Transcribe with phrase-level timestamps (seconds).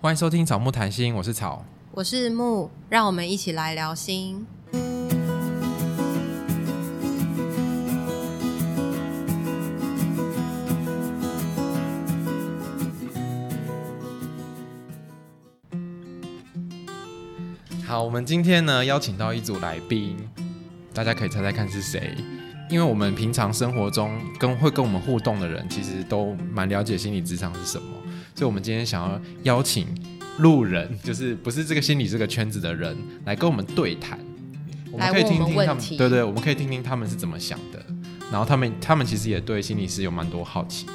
[0.00, 4.46] 欢迎收听草木谈心，我是草，我是木，让我们一起来聊心。
[17.84, 20.16] 好，我们今天呢邀请到一组来宾，
[20.94, 22.16] 大家可以猜猜看是谁？
[22.70, 27.88] 因为我们平常生活中跟会跟我们互动的人，其实都蛮了解心理智商是什么，
[28.38, 29.84] 所以我们今天想要邀请
[30.36, 34.16] 路人，就是不是这个心理这个圈子的人，来跟我们对谈。
[34.92, 37.84] 我们可以听听他们，对对，我们可以听听他们是怎么想的。
[38.30, 40.92] 然后他们他们其实也对心理师有蛮多好奇的。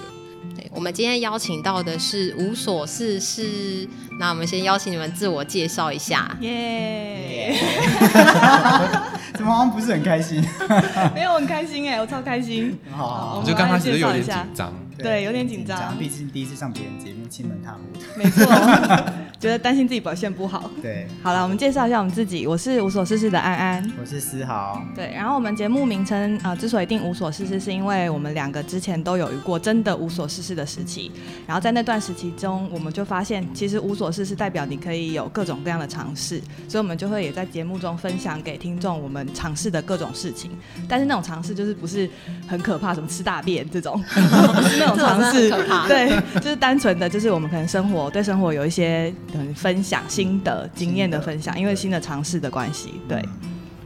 [0.55, 3.85] 对，我们今天邀请到的是无所事事，
[4.17, 6.37] 那我们先邀请你们自我介绍一下。
[6.39, 9.35] 耶、yeah！
[9.35, 10.41] 怎么好像不是很开心？
[11.13, 12.79] 没有很开心哎，我超开心。
[12.89, 14.73] 好，好，好，我就刚开始有点紧张。
[14.97, 17.79] 对，有点紧张，毕竟第一次上别人节目，亲门踏户。
[18.17, 18.45] 没错，
[19.43, 20.71] 觉得担心自己表现不好。
[20.81, 22.47] 对，好了，我们介绍一下我们自己。
[22.47, 24.81] 我是无所事事的安安，我是思豪。
[24.95, 31.11] 对，然后我们节目名称啊、呃，之所以定无所事事，是因为我们两个之前都有遇过真的无所事事的时期。
[31.45, 40.51] 然后在那段时期中，我们就发现，其实无所事事代表你可以有各种各样的尝试，所以我们就会也在节目中分享给听众我们尝试的各种事情。
[40.87, 42.09] 但是那种尝试就是不是
[42.47, 45.49] 很可怕，什么吃大便这种，不是那种尝试。
[45.89, 49.13] 对，就是单纯的，就是我们可能生活对生活有一些
[49.55, 53.01] 分享心得、经验的分享，因为新的尝试的关系。
[53.07, 53.23] 对，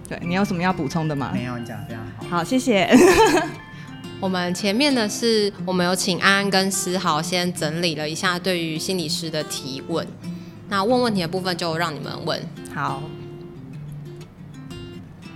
[0.09, 1.31] 对，你有什么要补充的吗？
[1.33, 2.37] 没有，你讲得非常好。
[2.37, 2.89] 好，谢谢。
[4.19, 10.05] 我们前面的是，我们有请安安跟思豪先整理了一下对于心理师的提问，
[10.69, 12.41] 那问问题的部分就让你们问。
[12.73, 13.03] 好，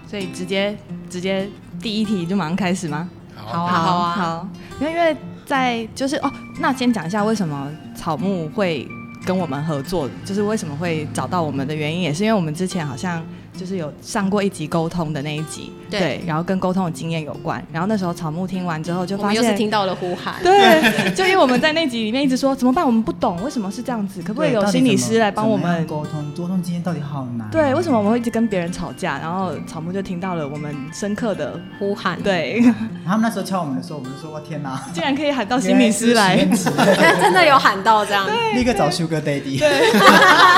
[0.08, 0.76] 所以直接
[1.09, 1.48] 直接
[1.80, 3.09] 第一题就马上开始吗？
[3.36, 5.16] 好啊，好啊，好，因为因为。
[5.44, 8.88] 在就是哦，那先讲一下为什么草木会
[9.31, 13.25] 跟我们合作，就是为什么会找到我们的原因，也是因为我们之前好像。
[13.57, 17.63] 就是有上过一集沟通的那一集，对，对，然后跟沟通的经验有关。
[17.71, 26.31] 然后那时候草木听完之后就发现，我们又是听到了呼喊，对，就因为我们在那集里面一直说怎么办，我们不懂为什么是这样子，可不可以有心理师来帮我们沟通？
[26.36, 27.49] 沟通经验到底好难？
[27.52, 29.20] 对，为什么我们会一直跟别人吵架？
[29.20, 32.64] 然后草木就听到了我们深刻的呼喊，对。
[33.05, 36.37] 他们那时候敲我们的时候，我们就说：“我天哪，竟然可以喊到心理师来！”
[37.21, 39.59] 真的有喊到这样， 立刻找 Sugar Daddy。
[39.59, 39.92] 对，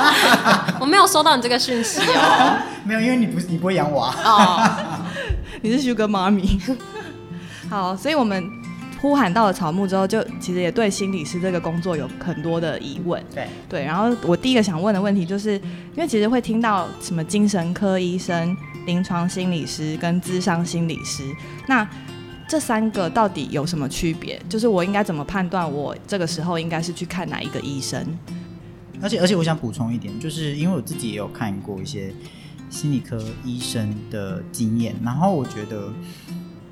[0.79, 2.57] 我没有收到你这个讯息哦。
[2.85, 4.15] 没有，因为你不是你不会养我啊。
[4.23, 5.05] 哦，
[5.63, 6.59] 你是 Sugar 妈咪。
[7.69, 8.43] 好，所以我们
[9.01, 13.23] 呼喊到了草木之后，就其实也对心理师这个工作有很多的疑问。
[13.33, 18.55] 对对，然后我第一个想问的问题就是，因为其实会听到什么精神科医生、
[18.85, 21.23] 临床心理师跟智商心理师，
[21.67, 21.87] 那
[22.47, 24.39] 这三个到底有什么区别？
[24.49, 28.05] 就是我应该怎么判断我这个时候应该是去看哪一个医生？
[29.01, 32.13] 而且而且我想补充一点，就是因为我自己也有看过一些。
[32.73, 35.93] 心理科医生的经验，然后我觉得，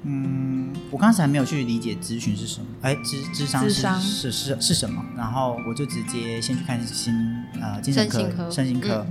[0.04, 7.14] 嗯，我刚才还没有去理解咨询是什么，哎，咨咨商是商是是是什么，然后我就直接先去看心
[7.62, 9.06] 呃精神科、身心科，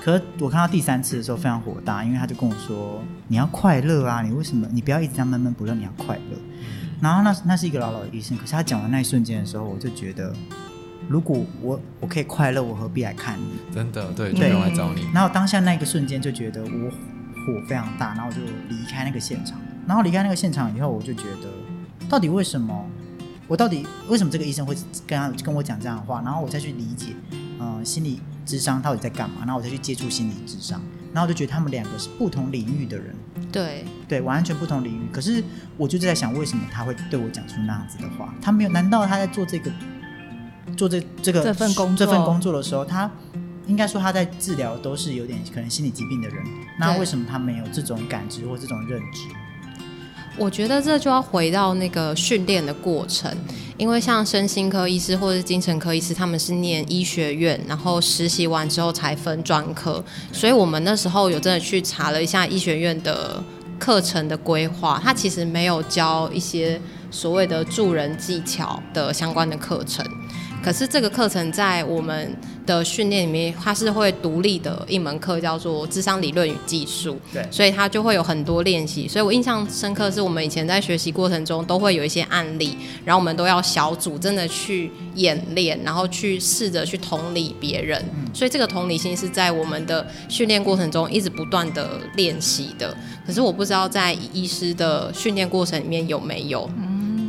[0.00, 5.74] 可我看到第三次的时候非常火大，因为他就跟我说：“你要快乐啊，你为什么你不要一直这样闷闷不乐？
[5.74, 6.36] 你要快乐。
[6.60, 6.64] 嗯”
[7.02, 10.32] 然后那那是一个老老的医生，可是他讲完那一瞬间的时候，我就觉得。
[11.08, 13.74] 如果我我可以快乐，我何必来看你？
[13.74, 15.06] 真的，对，就没有来找你。
[15.14, 19.58] 然后当下那个瞬间就觉得我火非常大，然后我就离开那个现场。
[19.86, 21.48] 然后离开那个现场以后，我就觉得，
[22.08, 22.84] 到底为什么？
[23.46, 24.74] 我到底为什么这个医生会
[25.06, 26.20] 跟他跟我讲这样的话？
[26.24, 27.14] 然后我再去理解，
[27.60, 29.36] 呃，心理智商到底在干嘛？
[29.40, 33.14] 然后我再去接触心理智商，然后我就觉得他们两个是不同领域的人。
[33.52, 35.08] 对对，完全不同领域。
[35.12, 35.44] 可是
[35.76, 38.34] 我就在想，为什么他会对我讲出那样子的话？
[38.42, 38.70] 他没有？
[38.70, 39.70] 难道他在做这个？
[40.76, 43.10] 做这这个这份工作这份工作的时候，他
[43.66, 46.38] 应该说他在治疗都是有点可能心理疾病的人，
[46.78, 49.28] 那为什么他没有这种感知或这种认知？
[50.38, 53.34] 我觉得这就要回到那个训练的过程，
[53.78, 63.42] 因为像身心科医师或者是精神科医师，他们是念医学院，然后实习完之后才分专科，所以我们那时候有真的去查了一下医学院的
[63.78, 66.78] 课程的规划，他其实没有教一些
[67.10, 70.04] 所谓的助人技巧的相关的课程。
[70.66, 72.36] 可是这个课程在我们
[72.66, 77.16] 的训练里面，它是会独立的一门课，叫做智商理论与技术。
[77.32, 79.06] 对，所以它就会有很多练习。
[79.06, 88.04] 所以我印象深刻，是我们以前在学习过程中都会有一些案例，然后我们都要小组真的去演练，然后去试着去同理别人。
[88.16, 88.28] 嗯。
[88.34, 92.92] 所以这个同理心是在我们的训练过程中一直不断的练习的。
[93.24, 96.68] 可是我不知道在医师的训练过程里面有没有。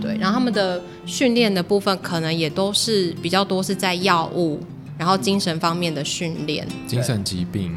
[0.07, 4.59] 对，然后他们的训练的部分可能也都是比较多是在药物
[4.97, 7.75] 然后精神方面的训练，精神疾病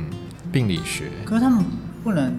[0.52, 1.10] 病理学。
[1.24, 1.64] 可是他们
[2.04, 2.32] 不能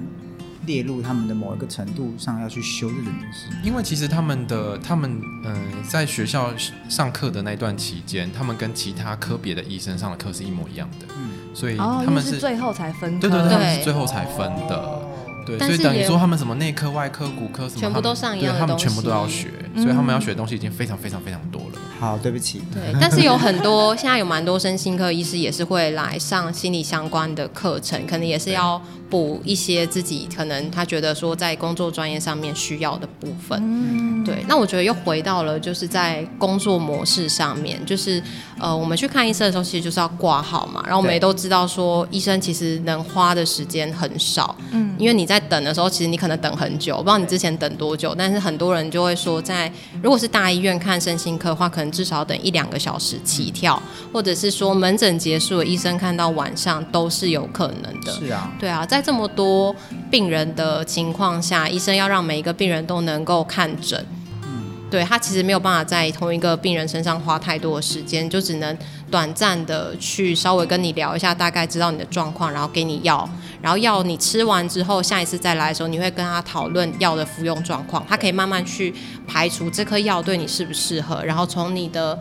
[0.65, 6.51] 列入他们的某一个程度上要去修这个东西，因为其实他们的他们嗯、呃，在学校
[6.87, 14.77] 上课的那段期间，他们跟其他科别的医生上的课是一模一样的，嗯，所以他们是,、哦、是最后才分，对对对，对他们是最后才分的。
[14.77, 15.07] 哦
[15.45, 21.79] 对，所以等于说他们什么内科、外科、骨科什么，全部都上一样对，他们全部都要学，嗯，所以他们要学的东西已经非常非常非常多了。
[21.99, 22.61] 好，对不起。
[22.73, 33.59] 对，但是有很多 现在有蛮多身心科医师也是会来上心理相关的课程，可能也是要补一些自己可能他觉得说在工作专业上面需要的部分。
[33.61, 34.43] 嗯，对。
[34.47, 38.23] 那我觉得又回到了就是在工作模式上面，就是
[38.57, 40.81] 呃，我们去看医生的时候，其实就是要挂号嘛。
[40.85, 44.55] 然后我们也都知道说，医生其实能花的时间很少。
[44.71, 49.69] 嗯，因为你在等的时候，其实你可能等很久，我不知道你之前等多久，但是很多人就会说，在
[50.01, 53.81] 如果是大医院看身心科的话，可能至少等一两个小时起跳，
[54.13, 58.11] 或者是说门诊结束了，医生看到晚上都是有可能的。
[58.13, 59.75] 是啊，对啊，在这么多
[60.09, 64.05] 病人的情况下，医生要让每一个病人都能够看诊。
[64.43, 68.77] 嗯对，他其实没有办法在同一个病人身上花太多的时间，就只能
[69.09, 73.27] 短暂的去稍微跟你聊一下，大概知道你的状况，然后给你药，
[73.61, 78.93] 然后药你吃完之后，下一次再来的时候，你会跟他讨论药的服用状况，他可以慢慢去
[79.25, 82.19] 排除这颗药对你适不适合，然后从你的。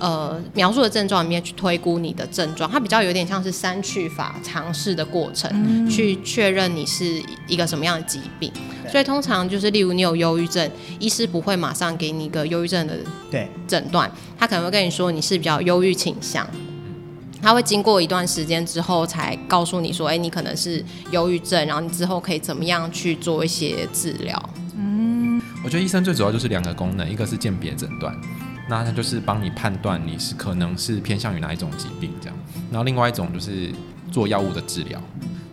[0.00, 8.50] 呃，描述的症状里面去推估你的症状，它比较有点像是删去法尝试的过程，嗯、去确认你是一个什么样的疾病。
[8.90, 10.68] 所以通常就是，例如你有忧郁症，
[10.98, 12.94] 医师不会马上给你一个忧郁症的
[13.68, 16.44] 诊断，他可能会跟你说你是比较忧郁倾向，
[17.42, 24.50] 他会经过一段时间之后才告诉你说，哎，你可能是忧郁症，然后你之后可以怎么样去做一些治疗。
[24.76, 28.12] 嗯，我觉得医生最主要就是两个功能，一个是鉴别诊断。
[28.70, 32.38] 那他就是帮你判断你是可能是偏向于哪一种疾病这样，
[32.70, 33.68] 然后另外一种就是
[34.12, 35.02] 做药物的治疗。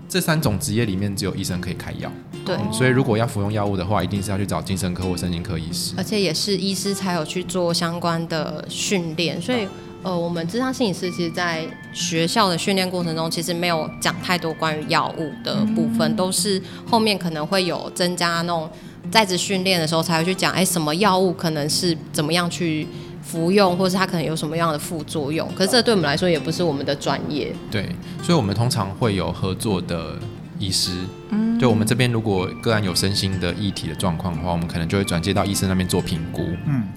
[0.07, 2.09] 这三种职业里面只有医生可以开药，
[2.45, 9.41] 对、嗯，所以如果要服用药物的话，一定是要去找精神科或神经科医师，而且也是医师才有去做相关的训练。
[9.41, 9.67] 所以，
[10.03, 18.69] 呃，我们智商心理师其实，在学校的训练过程中，其实没有讲太多关于药物的部分，都是后面可能会有增加那种
[19.11, 22.87] 在职训练的时候才会去讲，哎，什么药物可能是怎么样去。
[23.27, 25.53] 服用，或是它可能有什么样的副作用？
[25.53, 27.53] 可是这对我们来说也不是我们的专业。
[27.69, 27.93] 对，
[28.23, 30.17] 所以我们通常会有合作的
[30.57, 30.91] 医师。
[31.31, 36.41] 嗯，就我们这边如果个案有身心的议题的状况的话，我们可能就会转接到医生那边做评估。
[36.65, 36.87] 嗯。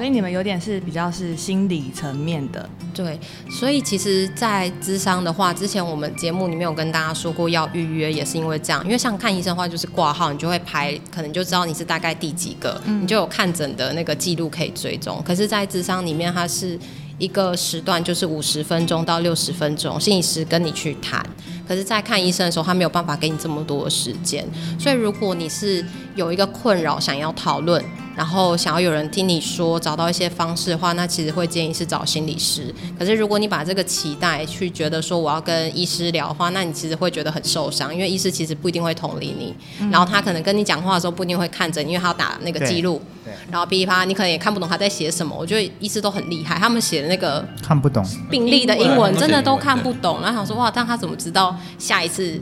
[0.00, 3.20] 所以你们有点是比较是心理层面的，对。
[3.50, 8.82] 所以其实，在智商的话，之前我们节目里面有跟大家说过要预约，也是因为这样。
[8.82, 15.22] 因为像看医生的话，就是挂号，你就会排，可能就知道你是大概第几个，嗯、你就有看诊的那个记录可以追踪。
[15.22, 16.78] 可是，在智商里面，它是
[17.18, 21.22] 一个时段，就是五十分钟到六十分钟，心理师跟你去谈。
[21.68, 24.48] 可是，在看医生的时候，他没有办法给你这么多的时间。
[24.78, 27.84] 所以，如果你是有一个困扰，想要讨论。
[28.20, 32.70] 然后想要有人听你说，找到一些方式的话，那其实会建议是找心理师。
[32.98, 39.54] 可是如果你把这个期待去觉得说我要跟医师聊的话，那你其实会觉得很受伤，因为医师其实不一定会同理你。
[39.80, 43.00] 嗯、然后他可能跟你讲话的时候不一定会看着，因为他要打那个记录。
[43.24, 43.32] 对。
[43.50, 45.34] 然后噼里啪啦，你可能也看不懂他在写什么。
[45.34, 50.20] 我觉得医师都很厉害，他们写的那个看不懂病历的英文真的都看不懂。
[50.20, 52.38] 然后想说哇，但他怎么知道下一次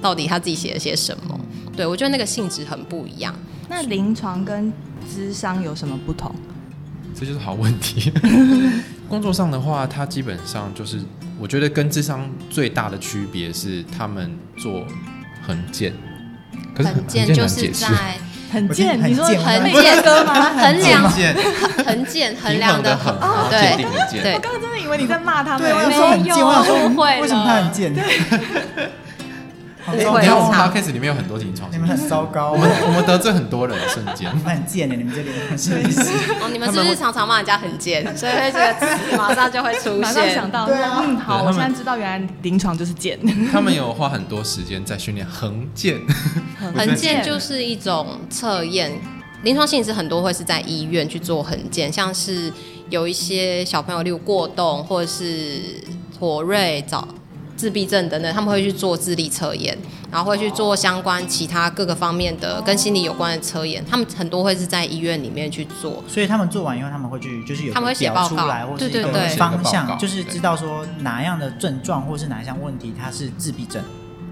[0.00, 1.38] 到底他自己写了些什么？
[1.76, 3.34] 对，我觉得那个性质很不一样。
[3.68, 4.72] 那临床跟
[5.08, 6.34] 智商有什么不同？
[7.14, 8.12] 这就是好问题。
[9.08, 11.00] 工作上的话，它基本上就是，
[11.38, 14.84] 我觉得跟智商最大的区别是，他们做
[15.46, 15.92] 横件。
[16.74, 17.88] 可是横件就是在
[18.52, 20.34] 横件，你说横件哥吗？
[20.56, 21.10] 横梁，
[21.84, 23.12] 横件， 衡量的横。
[23.16, 23.76] 哦，对
[24.22, 24.34] 对。
[24.34, 25.62] 我刚刚真的以为你在骂他们。
[25.62, 26.74] 对，我说很贱，我想说
[27.20, 27.92] 为什么他很贱？
[29.96, 34.30] 你看我们 podcast 里面有很多临床，你们很糟糕，我们我们得罪很多人，瞬间。
[34.34, 36.32] 你们很贱的，你们这里是不是？
[36.40, 38.04] 哦，你们是不是常常骂人家很贱？
[38.16, 39.98] 所以这个词马上就会出现。
[39.98, 43.18] 马上想到，对啊，嗯，好，我现在知道原来临床就是贱。
[43.50, 45.98] 他们有花很多时间在训练横剑。
[46.58, 48.92] 横剑就是一种测验，
[49.42, 52.52] 临床性质很多会是在医院去做横件，像是
[52.90, 55.60] 有一些小朋友例如过动或者是
[56.18, 57.06] 妥瑞早。
[57.58, 59.76] 自闭症等等，他们会去做智力测验，
[60.12, 63.84] 然后会去做相关其他各个方面的跟心理有关的测验。
[63.84, 73.82] 他们很多会是在医院里面去做，所以他们做完以后，他们会去就是有他们会写报告，对对对，方向就是知道说哪样的症状或是哪一项问题，它是自闭症。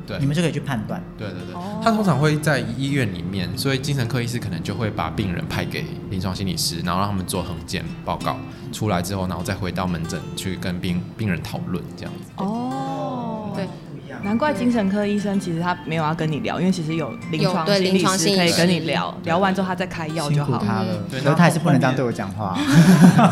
[0.06, 1.02] 对，你们就可以去判断。
[1.18, 8.36] 对对对，哦他通常会在医院里面，所以精神科医师可能就会把病人派给临床心理师，然后让他们做横检报告
[8.72, 12.30] 出来之后，然后再回到门诊去跟病病人讨论这样子。
[12.36, 13.05] 哦，
[14.20, 18.38] 对，难怪精神科医生其实他没有要跟你聊，因为其实有临床对心理临床心理师。
[18.38, 20.58] 可以跟你聊，聊完之后他再开药就好。
[20.58, 22.58] 苦他了，对他还是不能这样对我讲话。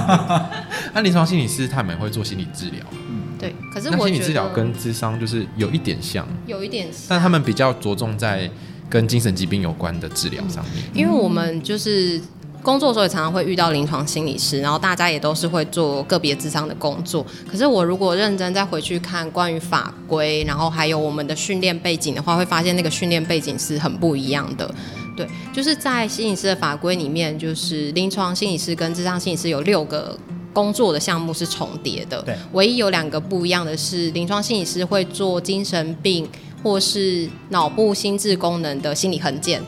[0.93, 2.85] 那临床心理师他们也会做心理治疗，
[3.38, 8.50] 对，可是我觉得心理治疗跟智商就是有一点像，有一点像，但他们比较着重在
[8.88, 10.85] 跟精神疾病有关的治疗上面。
[10.93, 12.21] 因为我们就是
[12.64, 17.25] 工作的时候也常常会遇到临床心理师，然后大家也都是会做个别智商的工作。
[17.47, 24.75] 可是我如果认真再回去看关于法规，然后还有我们的训练背景的话，会发现那个训练背景是很不一样的。
[25.14, 30.18] 对，就是在心理师的法规里面，就是临床心理师跟智商心理师有六个。
[30.54, 36.28] 工作的项目是重叠的，对，唯一有两个不一样的是，临床心理师会做精神病
[36.62, 39.61] 或是脑部心智功能的心理衡鉴，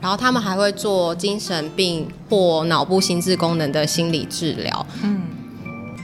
[0.00, 4.86] 然后他们还会做精神病或脑部心智功能的心理治疗。
[5.02, 5.22] 嗯，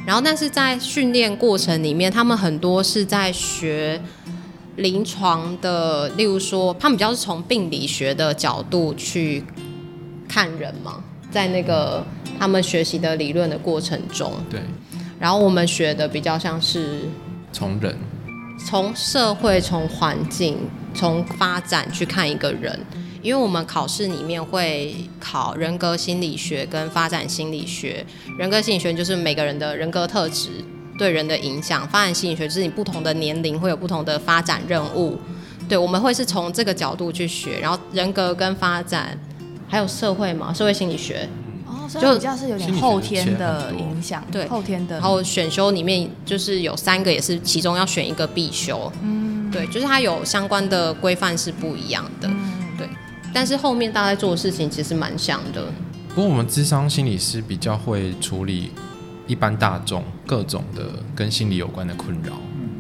[0.07, 4.01] 然后但是在训练过程里面，他们很多是在学
[4.77, 9.45] 临床的，例如说，他们比较是从病理学的角度去
[10.29, 12.05] 看人嘛，在那个。
[12.39, 14.61] 他们学习的理论的过程中，对，
[15.19, 17.09] 然后我们学的比较像是
[17.51, 17.97] 从人、
[18.63, 20.59] 从社会、从环境、
[20.93, 22.79] 从发展去看一个人，
[23.23, 28.05] 因为我们考试里面会考人格心理学跟发展心理学。
[28.39, 30.49] 人格心理学就是每个人的人格特质
[30.99, 35.19] 对人的影响，发展心理学就是你不同的年龄会有不同的发展任务。
[35.69, 39.19] 对，我们会是从这个角度去学，然后人格跟发展
[39.67, 41.29] 还有社会嘛，社会心理学。
[41.89, 44.97] 就比较是有点后天的影响，对后天的。
[44.97, 48.91] 然后选修里面就是有三个，也是其中要选一个必修。
[49.03, 52.29] 嗯，对，就是它有相关的规范是不一样的。
[53.37, 55.67] 但是后面大家做的事情其实蛮像的。
[56.15, 58.71] 不过我们智商心理师比较会处理
[59.27, 62.33] 一般大众各种的跟心理有关的困扰，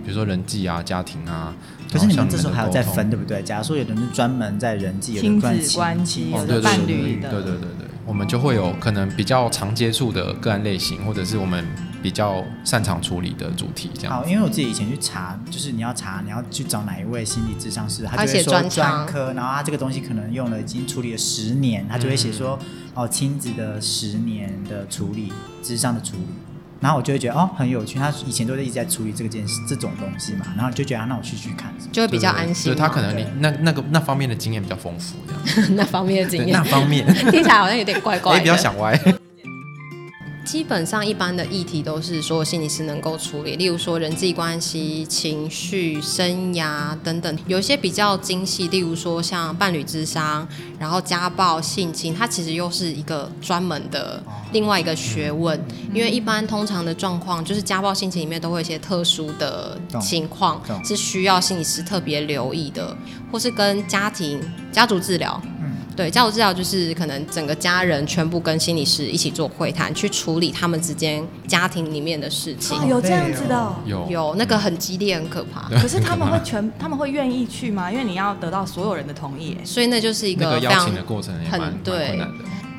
[0.02, 1.54] 比如说人际啊、家庭啊。
[1.92, 3.42] 可是你们这时候还要再分，对不对？
[3.42, 7.86] 假如说有的人是专门在人际、亲子关系、有的伴侣的，对对对对。
[8.06, 11.62] 我们就会有可能比较常接触的个案类型，或者是我们
[12.06, 14.12] 比较擅长处理的主题，这样。
[14.12, 25.32] 好，因为我自己以前去查，就是你要查，你要去找哪一位心理智商师，他就会说专科，然后他这个东西可能用了已经处理了十年，他就会写说、嗯、哦亲子的十年的处理，
[25.64, 26.22] 智商的处理。
[26.78, 32.72] 然后我就会觉得哦很有趣，他以前都是一直在处理这个件事这种东西嘛，然后就觉得、啊、那我去去看，就会比较安心。
[32.72, 35.70] 就，他可能你那那个那方面的经验比较丰富，这样。
[35.74, 38.38] 那方面的经验，那方面 听起来好像有点怪怪的。
[38.38, 38.96] 也比较想歪。
[40.46, 47.36] 基本上一般的议题都是说心理师能够处理，例如说人际关系、情绪、生涯等等。
[47.48, 50.46] 有一些比较精细，例如说像伴侣咨商，
[50.78, 54.22] 然后家暴、性侵，它其实又是一个专门的
[54.52, 55.60] 另外一个学问。
[55.92, 62.96] 因为一般通常的状况，就是家暴、性侵里面都会有一些特殊的情况，是需要心理师特别留意的，
[63.32, 65.42] 或是跟家庭、家族治疗。
[65.96, 72.78] 对，家务治疗就是可能整个家人全部跟心理师一起做会谈，去处理他们之间家庭里面的事情。
[72.78, 75.68] 哦、有这样子的、哦，有有那个很激烈、很可怕。
[75.80, 77.90] 可是他们会全，他们会愿意去吗？
[77.90, 82.20] 因为你要得到所有人的同意，所以那就是一个非常、那个、邀请的过程很，很对。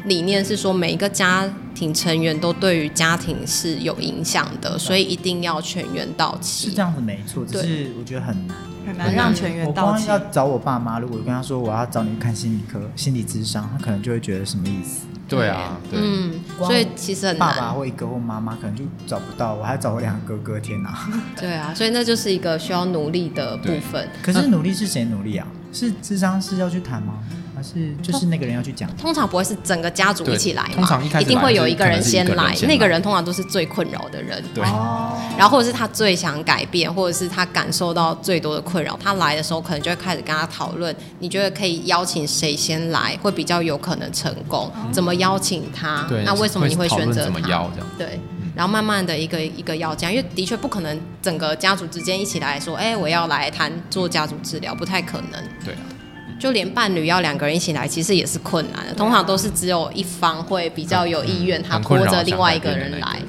[0.05, 1.43] 理念是说，每一个家
[1.75, 6.69] 庭成员都对于家庭是有影响的，所以一定要全员到齐。
[6.69, 8.55] 是这样子没错，只是我觉得很难。
[8.87, 10.03] 很难让全员到齐。
[10.03, 15.05] 我光要找我爸妈，如果跟他说我要找你看心理科、心理智商，他可能就会觉得什么意思？
[15.27, 17.53] 对啊，对嗯，所以其实很难。
[17.53, 20.97] 爸爸或一个或妈妈可能就找不到，我还要找我两个哥哥，天哪！
[21.37, 24.07] 对啊，所以那就是一个需要努力的部分。
[24.23, 25.45] 可是努力是谁努力啊？
[25.73, 27.15] 是智商是要去谈吗？
[27.57, 28.87] 还是就是那个人要去讲？
[28.97, 34.43] 通常不会是整个家族一起来嘛，通常一开始一定会有一个人先来，那个人通常都是最困扰的人。
[34.53, 34.63] 对，
[35.35, 44.71] 然后或者是他最想改变，或者是他感受到最多的困扰，他来的时候可能就会开始跟他讨论，你觉得可以邀请谁先来，会比较有可能成功？
[44.75, 46.07] 嗯、怎么邀请他？
[46.23, 47.25] 那为什么你会选择他？
[47.25, 47.87] 怎么邀这样？
[47.97, 48.19] 对，
[48.55, 55.43] 然后慢慢的一个一个要讲，因为的确不可能整个家族之间一起来说，哎，我要来谈做家族治疗，不太可能。
[55.65, 55.73] 对。
[56.39, 58.93] 就连伴侣要两个人一起来，其实也是困难的。
[58.93, 63.19] 通常都是只有一方会比较有意愿，他拖着另外一个人来。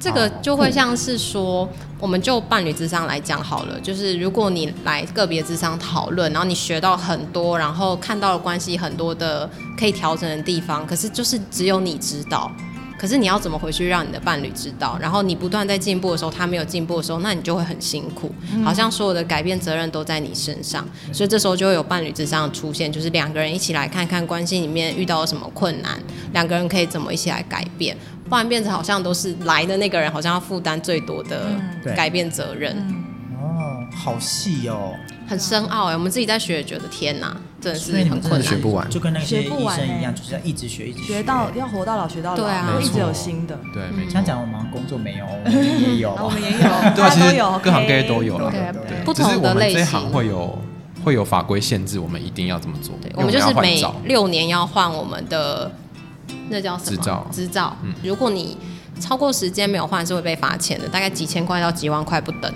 [0.00, 1.66] 这个就会像是说，
[1.98, 3.80] 我们就伴侣智商来讲好了。
[3.80, 12.52] 就是如果你来个别智商讨论，然后你学到很多，然后看到了关系很多的可以调整的地方，可是就是只有你知道，
[12.98, 14.96] 可是你要怎么回去让你的伴侣知道？
[15.00, 18.32] 然后你不断在进步的时候，他没有进步的时候，那你就会很辛苦，
[18.64, 20.86] 好像所有的改变责任都在你身上。
[21.12, 25.98] 所以这时候就会有伴侣咨商出现，就是两个人一起来看看关系里面遇到了什么困难，
[26.32, 27.96] 两个人可以怎么一起来改变，
[28.28, 31.48] 不然变成好像都是来的那个人好像要负担最多的
[31.96, 32.76] 改变责任。
[33.36, 34.94] 哦，好细哦。
[35.26, 43.58] 很深奥哎，我们自己在学，觉得天哪，真的是很困难，学不完，就跟那些医生一样，就是要一直学，一直学，学到要活到老，学到老，对啊，一直有新的。
[43.72, 46.58] 对，这样讲我们工作没有，我们也有， 我们也有，
[46.94, 50.58] 对啊，其实各行各业都有了，对，不同的类型，会有
[51.02, 52.94] 会有法规限制，我们一定要这么做。
[53.14, 55.72] 我们就是每六年要换我们的
[56.50, 56.96] 那叫什么？
[56.96, 57.26] 执照？
[57.32, 57.74] 执照。
[58.02, 58.58] 如果你
[59.00, 62.52] 超过时间没有换，是会被罚钱的，大概几千块到几万块不等。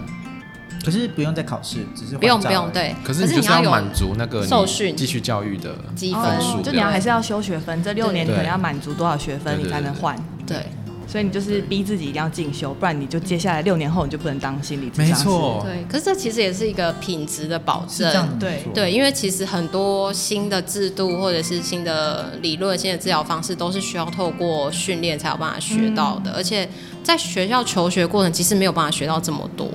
[0.85, 2.95] 可是不用再考试，只是不用不用对。
[3.05, 10.17] 可是你就是要满足那个受训继续教育的积分数，就你要还是要修学分，这六年你可能要满足多少学分你才能换？
[10.47, 10.65] 对，
[11.07, 15.13] 所以你就是逼自己一定要进修，不然你就接下来六年后你就不能当心理咨商师。
[15.13, 15.85] 没错，对。
[15.91, 26.69] 可是这其实也是一个品质的保证，对对，因为其实很多新的制度或者是新的理论、新的治疗方式都是需要透过训练才有办法学到的，而且
[27.03, 29.69] 在学校求学过程其实没有办法学到这么多。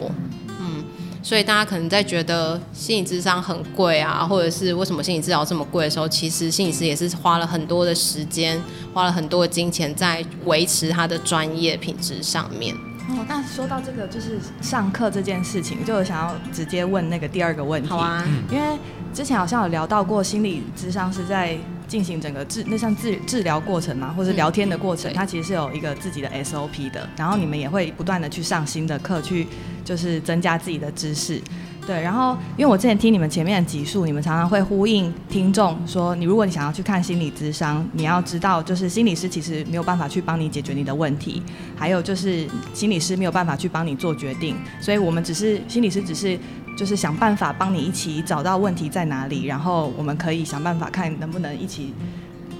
[1.23, 8.61] 所以大家可能在觉得心理智商很贵啊，或者是为什么心理治疗这么贵的时候，其实心理师也是花了很多的时间，
[8.93, 12.75] 花了很多的金钱在维持他的专业品质上面。
[13.09, 17.87] 哦，那说到这个，就是上课这件事情，就想要直接问那个第二个问题。
[17.87, 18.77] 好啊，因为
[19.13, 21.57] 之前好像有聊到过，心理智商是在
[21.93, 27.07] 进行整个治那像治治疗过程嘛，或是聊天的过程，嗯、它其实是有一个自己的 SOP 的。
[27.15, 29.45] 然后你们也会不断的去上新的课，去
[29.85, 31.39] 就是增加自己的知识。
[31.85, 41.43] 对，然后因为我之前听你们前面的集数，你们常常会呼应听众说，你如果你想要去看心理咨商，你要知道就是心理师其实没有办法去帮你解决你的问题，
[41.75, 46.39] 还有就是心理师没有办法去帮你做决定，所以我们只是心理师，只是
[46.77, 51.93] 就是想办法帮你一起找到问题在哪里，然后我们可以想办法看能不能一起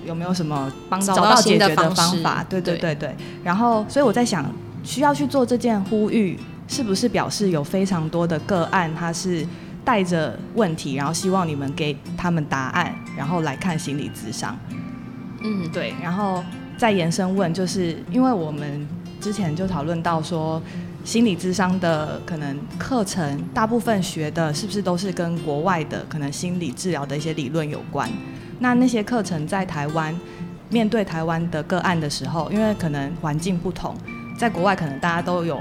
[0.05, 2.45] 有没有什么帮找到解决的方法。
[2.49, 4.45] 对对对对，然后所以我在想，
[4.83, 6.39] 需要去做这件呼吁。
[6.65, 9.45] 是不是表示有非常多的个案，他是
[9.83, 14.57] 带着问题，然后希望你们给他们答案，然后来看心理咨商？
[15.43, 15.93] 嗯，对。
[16.01, 16.41] 然后
[16.77, 18.87] 再延伸问，就是因为我们
[19.19, 20.59] 之前就讨论到说，
[21.03, 28.09] 心理智商的可能课程大部分学的是不是都是跟国外的可能心理治疗的一些理论有关？
[28.59, 30.17] 那那些课程在台湾
[30.69, 33.95] 面对台湾的个案的时候，因为可能环境不同，
[34.37, 35.59] 在国外可能大家都有。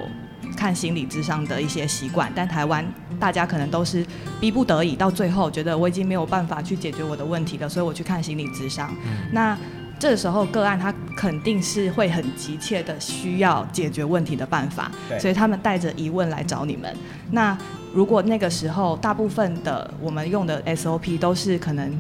[0.55, 2.85] 看心理智商的一些习惯，但台湾
[3.19, 4.07] 大家可能都是
[4.39, 8.95] 逼不得已，到最后觉得我已经没有办法去解决我的问题了，所以我去看心理智商。
[9.07, 9.57] 嗯、那
[10.03, 16.93] 这个时候个案他肯定是会很急切的需要解决问题的办法，所以他们带着疑问来找你们。
[17.31, 17.57] 那
[17.95, 21.97] 如果那个时候大部分的我们用的 SOP 都是可能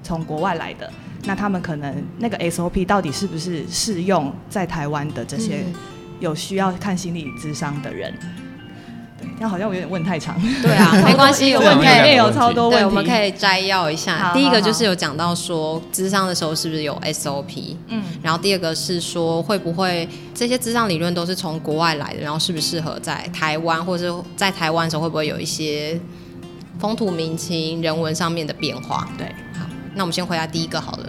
[0.00, 0.88] 从国外来的，
[1.24, 5.64] 那他们可能那个 SOP 到底是不是适用在台湾的这些？
[5.66, 5.74] 嗯
[6.20, 8.12] 有需要看心理咨商的人，
[9.20, 10.34] 对，那好像我有点问太长。
[10.62, 14.32] 对啊， 没关系，有问题里面有超多问题，对，我们可以摘要一下。
[14.32, 17.76] 第一个就是有讲到说，智商的时候是不是有 SOP？
[17.88, 26.00] 嗯，然后第二个是说，会不会这些智商理论都是从国外来的，然后适不适合在台湾，或者在台湾的时候会不会有一些
[26.78, 29.08] 风土民情、人文上面的变化？
[29.18, 29.26] 对，
[29.58, 31.06] 好，那我们先回答第一个好了。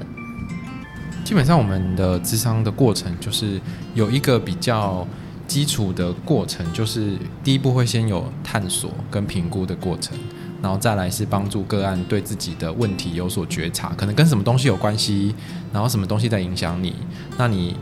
[1.23, 3.61] 基本上，我们的智商的过程就是
[3.93, 5.07] 有一个比较
[5.51, 10.17] 基础的过程，就是第一步会先有探索跟评估的过程，
[10.61, 15.35] 然后再来是帮助个案对自己的问题有所觉察，可能跟什么东西有关系，
[15.73, 16.95] 然后什么东西在影响你，
[17.37, 17.75] 那你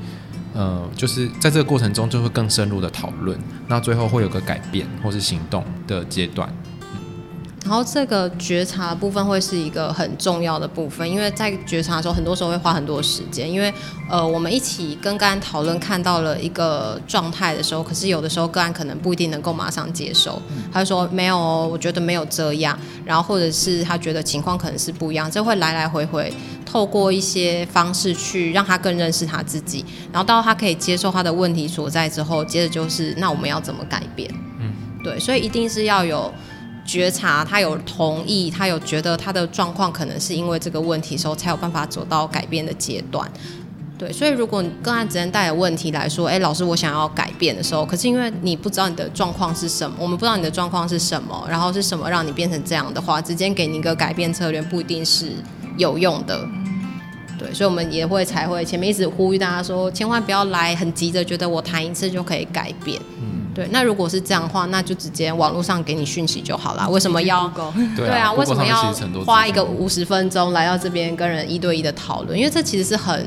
[0.55, 6.51] 呃，就是在这个过程中就会更深入的讨论，那最后会有个改变或是行动的阶段。
[7.69, 13.47] 然后这个觉察的部分会是一个很重要的部分，因为在觉察的时候，很多时候会花很多时间。
[13.47, 13.71] 因为
[14.09, 20.41] 呃，我们一起跟个案讨论，看到了一个状态的时候，可是有的时候个案可能不一定能够马上接受。
[20.73, 22.75] 他就说没有，我觉得没有这样。
[23.05, 26.33] 然后或者是他觉得情况可能是不一样，这会来来回回，
[26.65, 29.85] 透过一些方式去让他更认识他自己。
[30.11, 34.27] 然后到他可以接受他的问题所在之后，接着就是那我们要怎么改变？
[34.59, 36.33] 嗯，对，所以一定是要有。
[36.89, 43.29] 觉察，他有同意，他有觉得他的状况可能是因为这个问题的时候，才有办法走到改变的阶段。
[43.95, 55.31] 对，所以如果你个案只能带着问题来说，哎，老师，我想要改变的时候，可是因为你不知道你的状况是什么，我们不知道你的状况是什么，然后是什么让你变成这样的话，直接给你一个改变策略不一定是
[55.77, 56.43] 有用的。
[57.37, 62.99] 对，所以我们也会才会前面一直呼吁大家说，千万不要来很急着觉得我谈一次就可以改变。
[63.53, 63.67] 对。
[63.71, 66.89] 那如果是这样的话，那就直接网络上给你讯息就好了。
[66.89, 67.47] 为什么要？
[67.95, 68.93] 对啊，为什么要
[69.25, 72.37] 花一个五十分钟来到这边跟人一对一的讨论？
[72.37, 73.25] 因为这其实是很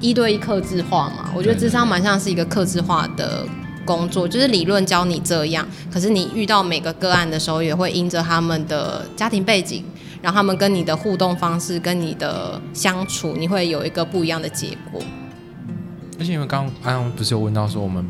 [0.00, 1.30] 一对一客制化嘛。
[1.34, 3.46] 我觉得智商蛮像是一个客制化的。
[3.86, 9.82] 工作就是理论教你这样，可是你遇到每个个案的时候，也会因着他们的家庭背景，
[10.22, 15.02] 然后他们跟你的互动方式、跟你的相处，你会有一个不一样的结果。
[16.20, 18.08] 而且因为刚刚安安不是有问到说，我们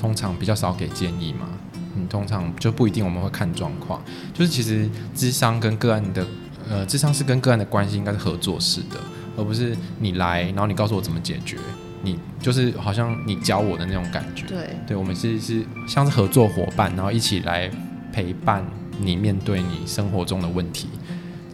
[0.00, 1.46] 通常比较少给建议嘛？
[1.94, 4.02] 嗯，通常就不一定我们会看状况。
[4.32, 6.26] 就是其实智商跟个案的，
[6.70, 8.96] 呃，智商是跟个案的关系应该是合作式的，
[9.36, 11.58] 而不是你来，然后你告诉我怎么解决。
[12.02, 17.70] 你就是好像你教我的那种感觉，对，对我们是是像是合作伙伴，然后一起来
[18.10, 18.64] 陪伴
[18.98, 20.88] 你面对你生活中的问题。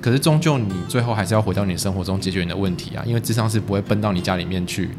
[0.00, 4.90] 可是终究你最后还是要回到你生活中解决你的问题啊，因为智商是不会奔到你家里面去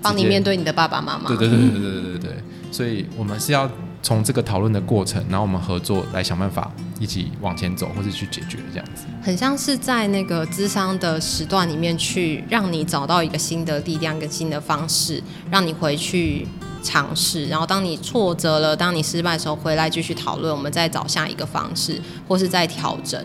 [0.00, 1.28] 帮你面对你的爸爸妈妈。
[1.28, 2.32] 对对对对对对对对，
[2.74, 3.70] 所以我们是要。
[4.02, 9.06] 从这个讨论的过程，然后我们合作来想办法，一起往前走，或者去解决这样子。
[9.22, 16.46] 很像是在那个智商的时段里面，去让你找到一个新的力量跟新的方式，让你回去
[16.82, 17.46] 尝试。
[17.46, 23.24] 然后当你挫折了，当你失败的时候，回来继续讨论，我们再找下一个方式，或是再调整。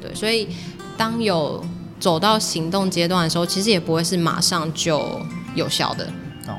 [0.00, 0.46] 对，所以
[0.96, 1.60] 当有
[1.98, 5.20] 走到行动阶段的时候，其实也不会是马上就
[5.56, 6.06] 有效的。
[6.46, 6.56] 哦，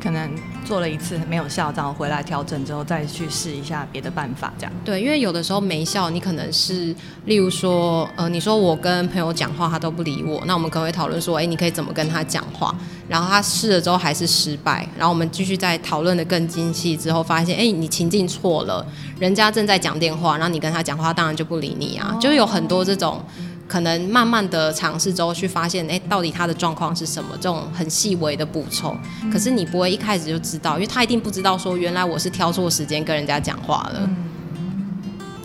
[0.00, 0.30] 可能。
[0.64, 4.72] 做了一次没有效，然后回来调整之后再去试一下别的办法，这样。
[4.84, 6.94] 对，因为有的时候没效，你可能是，
[7.26, 12.74] 例如说，呃，你说我跟朋友讲话，他都不理我，那我们可能会讨论说，哎，你可以怎么跟他讲话？
[13.08, 18.86] 然后他试了之后还是失败，然后我们继续再讨论的更精细之后，发现，哎，你情境错了，
[19.18, 23.20] 人家正在讲电话，然后你跟他讲话，当然就不理你啊，就有很多这种。
[23.72, 27.30] 可能慢慢的尝试之后，去发现，哎，到底他的状况是什么？
[27.36, 28.94] 这种很细微的补充，
[29.32, 34.00] 可是你不会一开始就知道，因为他一定不知道说，原来我是挑错时间跟人家讲话了。
[34.02, 34.16] 嗯，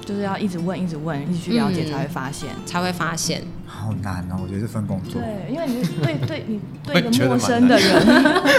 [0.05, 3.41] 就是要一直问，一直问，一直去了解，才会发现，才会发现。
[3.67, 5.21] 好难哦，我觉得这份工作。
[5.21, 8.05] 对，因为你对对你 对一个陌生的人，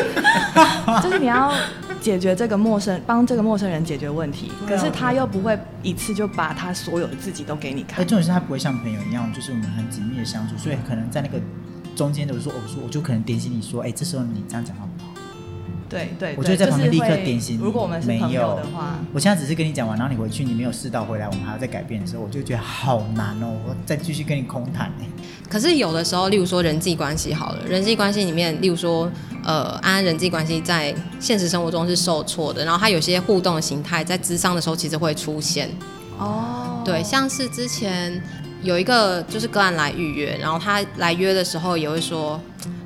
[1.02, 1.52] 就是你要。
[2.00, 7.98] 解决这个陌生，帮这个陌生人解决问题，可是他又不会一次就把他所有的自己都给你看。
[7.98, 11.40] 而重点是他不会像朋友一样，就是我们很紧密的相处，所以可能在那个
[11.96, 15.07] 中间的时候，我说我就可能点醒你说，哎，这时候你这样讲话不好。
[15.88, 17.62] 对对，我就在旁边立刻点醒你。
[17.62, 24.92] 如果我们是朋友的话，我现在只是跟你讲完，然后你回去你没有试到回来，我们还要再改变的时候，我就觉得好难哦，我再继续跟你空谈。
[25.48, 29.10] 可是有的时候，例如说人际关系好了，人际关系里面，例如说，
[29.44, 35.70] 呃，安安人际关系在现实生活中是受挫的，然后他有些互动的形态在咨商的时候其实会出现。
[36.18, 38.22] 哦，对，像是之前
[38.62, 42.38] 有一个就是个案来预约，然后他来约的时候也会说，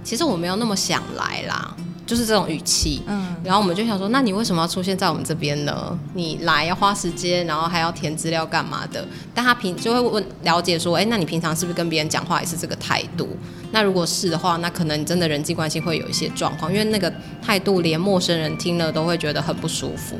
[0.04, 1.76] 其实我没有那么想来啦。
[2.12, 5.98] 就是这种语气，嗯，然后我们就想说，那你为什么要出现在我们这边呢？
[6.12, 9.02] 你来要花时间，然后还要填资料干嘛的？
[9.34, 13.30] 但他平就会问了解说，哎，那你平常是不是跟别人讲话也是这个态度？
[13.70, 20.14] 那如果是的话，那可能你真的人际关系会有一些状况，因为那个态度连陌生人听了都会觉得很不舒服。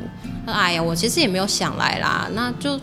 [0.47, 2.79] 那哎呀，我其实也没有想来啦，那就。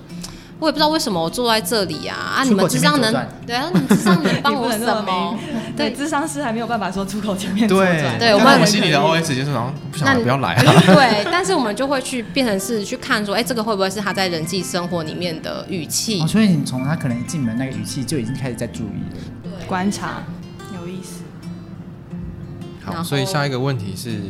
[0.61, 2.15] 我也不知道为什么我坐在这里呀！
[2.15, 3.11] 啊，你们智商能
[3.47, 3.71] 对啊？
[3.73, 5.35] 你们咨商能帮我 什么？
[5.81, 7.69] 对，智商师还没有办法说出口前面。
[7.69, 10.63] 对，对，我们心里的 OS 就是然后不想来不要来啊。
[10.87, 16.27] 对， 但是我们就会去变成是去看说，哎，这个会不会是他在人际生活里面的语气？
[16.27, 20.23] 所以你从他可能一进门那个语气就已经开始在注意了，对，观察，
[20.75, 21.23] 有意思。
[22.85, 24.21] 好，所以下一个问题是，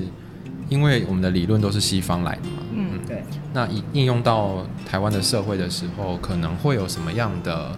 [0.69, 2.63] 因为我们的理论都是西方来的嘛？
[2.75, 3.25] 嗯，对。
[3.53, 7.77] 那应应用到台湾的社会的时候，可能会有什么样的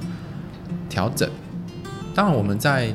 [0.88, 1.28] 调整？
[2.14, 2.92] 当然，我们在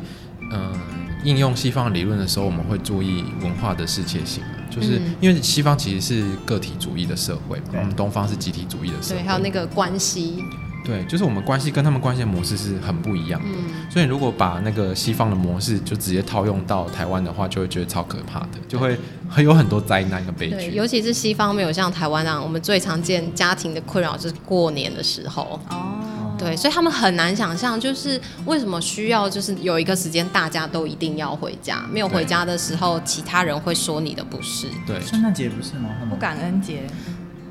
[0.52, 0.80] 嗯、呃、
[1.24, 10.44] 应用西方理论的时候，我们会注意文化的世界性，就是因为西方其实是个体主义的社会，我们东方是集体主义的社会，对，还有那个关系。
[10.86, 20.56] 对，就是我们关系跟他们关系的模式是很不一样的，嗯、所以如果把那个西方的模式就直接套用到台湾的话，就会觉得超可怕的，就会很有很多灾难跟悲剧。
[20.56, 25.60] 对，尤其是西方没有像台湾那样，我们最常见家庭的困扰就是过年的时候。
[25.70, 26.00] 哦，
[26.38, 34.68] 对，所以他们很难想象，就是为什么需要就是有一个时间大家都一定要回家，没有回家的时候，其他人会说你的不是。
[34.86, 35.90] 对，圣诞节不是吗？
[36.10, 36.84] 不感恩节。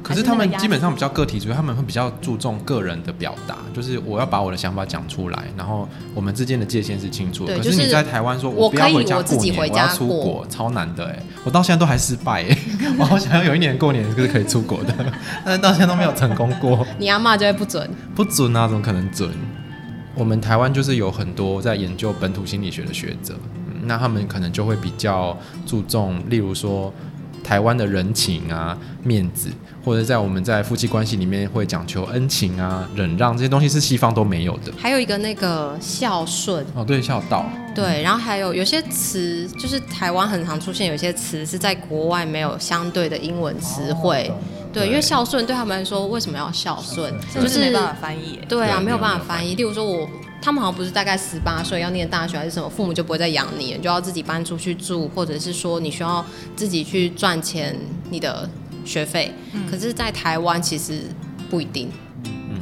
[0.06, 7.56] 可是他们基本上比较个体主义，他们会比较注重个人的表达，就是我要把我的想法讲出来，然后我们之间的界限是清楚的。
[7.56, 11.20] 可是你在台湾说，我不要回家过年，我要出国，超难的哎！
[11.42, 12.58] 我到现在都还失败哎！
[12.98, 14.94] 我好想要有一年过年是可以出国的，
[15.44, 16.86] 但是到现在都没有成功过。
[16.98, 17.90] 你阿嬷就会不准？
[18.14, 18.68] 不准啊？
[18.68, 19.28] 怎么可能准？
[20.14, 23.34] 我们台湾就是有很多在研究本土心理学的学者，
[23.66, 26.94] 嗯，那他们可能就会比较注重，例如说
[27.46, 29.48] 台湾的人情啊、面子，
[29.84, 34.72] 或者在我们在夫妻关系里面会讲求恩情啊、忍让这些东西是西方都没有的。
[34.76, 44.26] 还有一个那个孝顺哦，对，孝道，对，然后还有有些词就是台湾很常出现，有些词是在国外没有相对的英文词汇。
[44.28, 44.34] 哦
[44.76, 47.10] 对，因为孝顺对他们来说，为什么要孝顺？
[47.34, 48.38] 就是没办法翻译。
[48.46, 49.54] 对啊，没有办法翻译。
[49.54, 50.08] 例如说我，我
[50.40, 57.76] 他们好像不是大概十八岁要念大学还是什么，父母就不会再养你，你就要自己搬出去住，或者是说你需要自己去赚钱
[58.10, 58.48] 你的
[58.84, 59.32] 学费。
[59.52, 61.02] 嗯、可是，在台湾其实
[61.50, 61.90] 不一定。
[62.24, 62.60] 嗯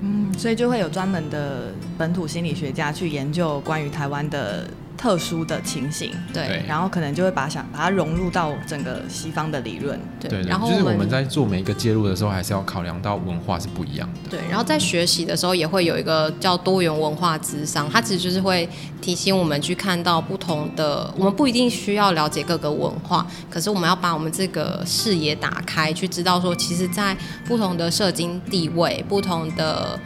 [0.00, 4.66] 嗯，所以就会有专门的本土心理学家去研究关于台湾的。
[4.96, 18.68] 特殊的情形，对，然后可能就会把想把它融入到整个西方的理论，对，对，然后就是我们在做每一个介入的时候，还是要考量到文化是不一样的，对，然后在学习的时候也会有一个叫多元文化之商，它其实就是会
[19.00, 29.98] 提醒我们去看到不同的，我们不一定需要了解各个文化，可是我们要把我们这个视野打开，去知道说，其实，在不同的社经地位、不同的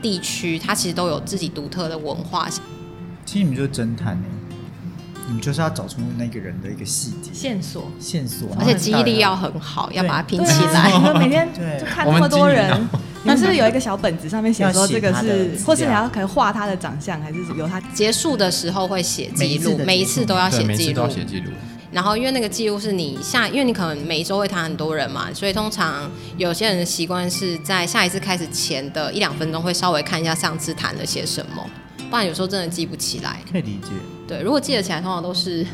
[0.00, 2.48] 地区，它其实都有自己独特的文化。
[3.24, 4.28] 其实你们就是侦探呢，
[5.26, 10.90] 你们就是要找出那个人的一个细节线索，线索，而且记忆力要很好，要把它拼起来。
[10.92, 12.88] 啊、每天就看那么多人，
[13.24, 21.50] 但是有一个小本子上面写说这个是，或是你要可能画他的长相，还是有他结束的时候会写记录，每一次都要写记录，写记录。
[21.90, 31.68] 然后因为那个记录是你下，因为你可能每一周会谈很多人嘛，所以通常有些人的习惯是在下一次开始前的一两分钟会稍微看一下上次谈了些什么。
[32.08, 33.90] 不然有时候真的记不起来，可以理解。
[34.26, 35.64] 对，如果记得起来，通常都是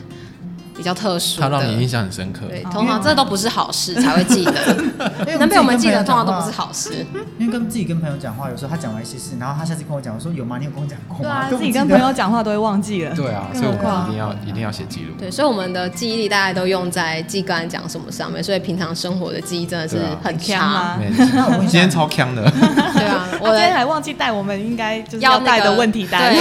[0.83, 2.41] 比较特殊，他让你印象很深刻。
[2.49, 4.77] 对，通常这都不是好事才会记得，
[5.39, 7.07] 能被我们记得通常都不是好事。
[7.39, 10.57] 因为跟自己跟朋友讲话，有时候他讲完一些事，然后他下次跟我讲，我说有吗？
[10.59, 11.23] 你有跟我讲过吗？
[11.23, 13.15] 对啊， 自己跟朋友讲话都会忘记了。
[13.15, 15.15] 对啊，所以我们一定要一定要写记录。
[15.17, 20.99] 对，所以我们的记忆力大家都用在记刚才讲什么上面，所以平常生活的记忆真的是很强。
[21.61, 22.43] 今天超强的。
[22.51, 26.35] 对啊， 我今天还忘记带我们应该就是要带的问题单。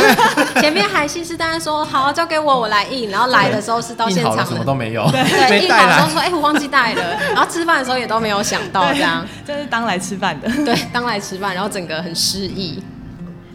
[0.59, 5.09] 前面还信誓旦旦说好交给我，我来印，然后来的时候是到现场什么都没有。
[5.11, 10.49] 对，印好的时候说哎、欸，我忘记带了，然后吃饭的时候也都没有想到这样，就是当来吃饭的。
[10.63, 12.81] 对，当来吃饭，然后整个很失意。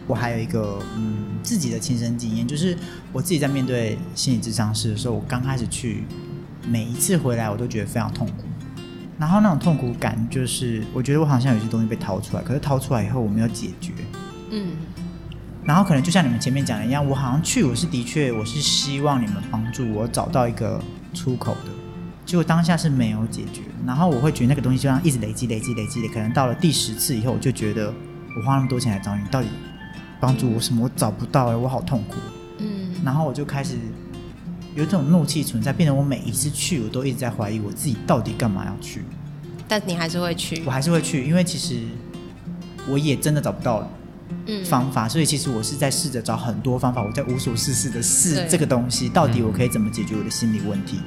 [0.05, 2.77] 我还有一个嗯自己的亲身经验，就是
[3.11, 6.05] 我自己在面对心理智商师的时候，我刚开始去，
[6.65, 8.43] 每一次回来我都觉得非常痛苦，
[9.19, 13.91] 然后那种痛苦感就是我觉得我好像有些东西被掏出来，可是掏出来以后我没有解决。
[14.51, 14.71] 嗯。
[15.67, 20.81] 然后可能就像你们前面讲的一样，我好像去，我是的确，我是希望你们帮助我找到一个
[21.13, 21.71] 出口的，
[22.25, 23.63] 结果当下是没有解决。
[23.85, 27.93] 然后我会觉得那个东西就像一直累积、累积、累积的，可能到了第十次以后，我就觉得
[28.37, 29.49] 我花那么多钱来找你，到底
[30.21, 30.85] 帮助我什么？
[30.85, 32.15] 我找不到哎，我好痛苦。
[32.59, 32.91] 嗯。
[33.03, 33.75] 然后我就开始
[34.73, 39.03] 有这种怒气存在，变得我每一次去，我都一直在怀疑我自己到底干嘛要去。
[39.67, 40.63] 但你还是会去？
[40.65, 41.81] 我还是会去，因为其实
[42.87, 43.89] 我也真的找不到了。
[44.65, 50.99] 方法，所以其实我是在试着找很多方法，我在无所事事的试这个东西，到底我可以怎么解决我的心理问题。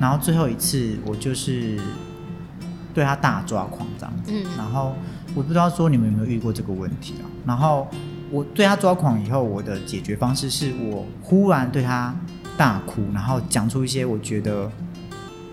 [0.00, 1.78] 然后最后一次，我就是
[2.94, 4.32] 对他大抓狂这样子。
[4.56, 4.94] 然后
[5.34, 7.24] 我不知道说你们有没有遇过这个问题啊？
[7.46, 7.88] 然后
[8.30, 12.14] 我对他抓狂以后，我的解决方式是我忽然对他
[12.56, 14.70] 大哭，然后讲出一些我觉得。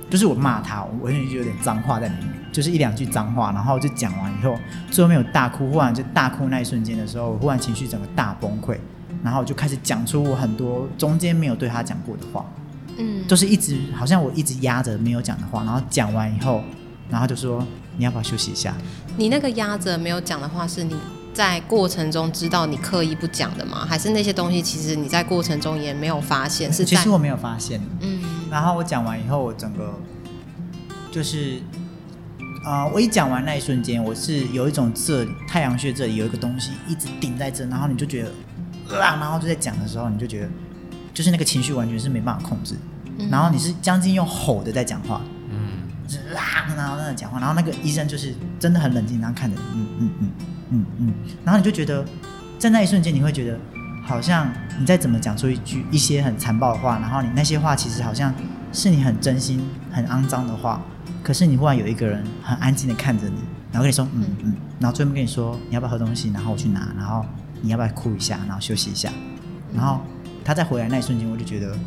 [0.10, 4.58] 就是我骂他，我完全就有点脏话在里面，就是一两句脏话，然后就讲完以后，
[4.90, 8.78] 最后面有大哭，忽然就大哭那一瞬间的时候，我忽然情绪整个大崩溃，
[9.24, 12.46] 然后就开始讲出我很多中间没有对他讲过的话，
[12.98, 16.64] 嗯，就是一直好像我一直压着没有讲的话，然后讲完以后，
[17.10, 17.66] 然后就说
[17.98, 18.74] 你要不要休息一下？
[19.18, 20.96] 你那个压着没有讲的话，是你
[21.38, 23.86] 在过程中知道你刻意不讲的吗？
[23.88, 26.74] 还是那些东西其实你在过程中也没有发现？
[26.74, 28.20] 是其实我没有发现，嗯。
[28.50, 29.94] 然后我讲完以后，我整个
[31.12, 31.60] 就是
[32.66, 40.50] 啊、呃，我一讲完那一瞬间，我是有一种这里太阳穴这里有一个东西一直顶在这，然后你就觉得啊，然后就在讲的时候，你就觉得
[41.14, 42.74] 就是那个情绪完全是没办法控制，
[43.20, 45.22] 嗯、然后你是将近用吼的在讲话，
[46.36, 50.32] 啊，然后在那讲话，然后那个医生就是真的很冷静，然后看着，嗯嗯嗯
[50.70, 52.06] 嗯嗯，然后你就觉得
[52.58, 53.60] 在那一瞬间你会觉得。
[54.08, 58.34] 好像你再怎么讲出一句一些很残暴的话，然后你那些话其实好像
[58.72, 60.82] 是你很真心、很肮脏的话，
[61.22, 63.36] 可是你忽然有一个人很安静的看着你，
[63.70, 67.26] 然后跟你说嗯嗯，然后最后跟你说你要不要喝东西，然后我去拿，然后
[67.62, 69.12] 你要不要哭一下，然后休息一下，
[69.74, 70.00] 然后
[70.46, 71.78] 他再回来那一瞬间，我就觉得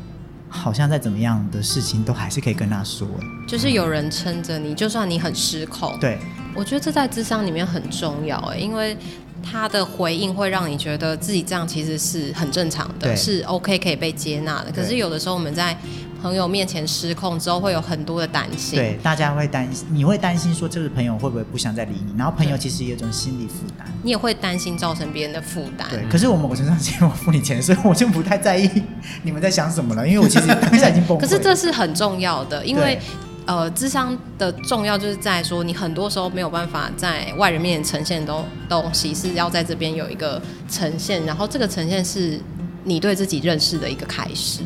[0.50, 3.08] 好像再怎么样的事情都还是可以跟他说，
[3.46, 5.96] 就是有人撑着你，就算你很失控。
[5.98, 6.18] 对，
[6.54, 8.94] 我觉得这在智商里面很重要哎，因为。
[9.42, 14.70] 他的回应会让你觉得自己这样其实是很正常的，是 OK 可以被接纳的。
[14.70, 15.74] 可是有的时候我们在
[16.20, 18.78] 朋友面前失控之后，会有很多的担心。
[18.78, 22.14] 对，大家会担心，你会担心说这个朋友会不会不想再理你？
[22.16, 25.88] 然后朋友其实也有一种心理负担，你也会担心造成别人的负担。
[25.88, 28.68] 对，可是我某个程度上是因为我付你钱，所以我就不太在意
[29.22, 31.20] 你们在想什么了，因为我其实当下已经崩溃。
[31.22, 32.98] 可是这是很重要的，因为
[33.46, 42.38] 呃，智商的重要就是在说，你很多时候没有办法在外人面前呈现的东西，是要在这边有一个呈现，然后这个呈现是
[42.84, 44.60] 你对自己认识的一个开始。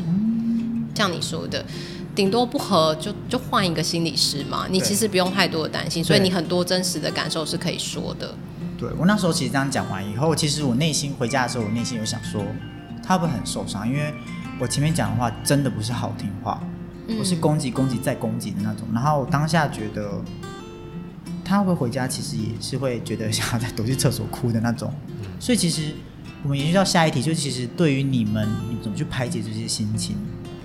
[0.95, 1.63] 像你说的。
[2.15, 8.33] 顶多不合就就换一个心理师嘛，你其实不用太多的担心，所以你很多真实的感受是可以说的。
[8.77, 12.41] 对，我那时候其实这样讲完以后，其实我内心回家的时候，我内心有想说，
[13.03, 13.85] 他会不会很受伤？
[13.85, 14.13] 因为
[14.61, 16.63] 我前面讲的话真的不是好听话，
[17.19, 18.87] 我是攻击、攻击再攻击的那种。
[18.93, 20.09] 然后我当下觉得，
[21.43, 24.89] 他会不会回家，其实也是会觉得想要再躲去厕所哭的那种。
[25.37, 25.93] 所以其实
[26.43, 30.15] 我们延续到下一题，就其实对于你们，你怎么去排解这些心情？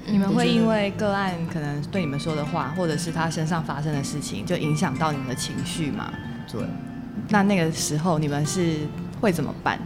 [0.07, 6.13] 你们会因为个案可能对你们说的话，或者是他身上发生的事情，就影响到你们的情绪吗？
[6.51, 6.63] 对。
[7.29, 8.79] 那那个时候你们是
[9.21, 9.79] 会怎么办？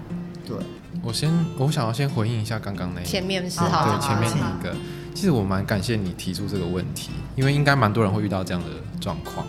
[0.47, 0.57] 对。
[1.03, 4.75] 我先，我想要先回应一下刚刚那一前面是好，好，对前面那一个，
[5.15, 9.47] 其实我蛮感谢你提出这个问题，因为应该蛮多人会遇到这样的状况，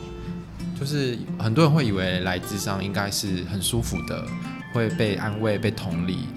[0.78, 4.26] 就是很多人会以为来咨商应该是很舒服的，
[4.74, 6.28] 会被安慰、被同理。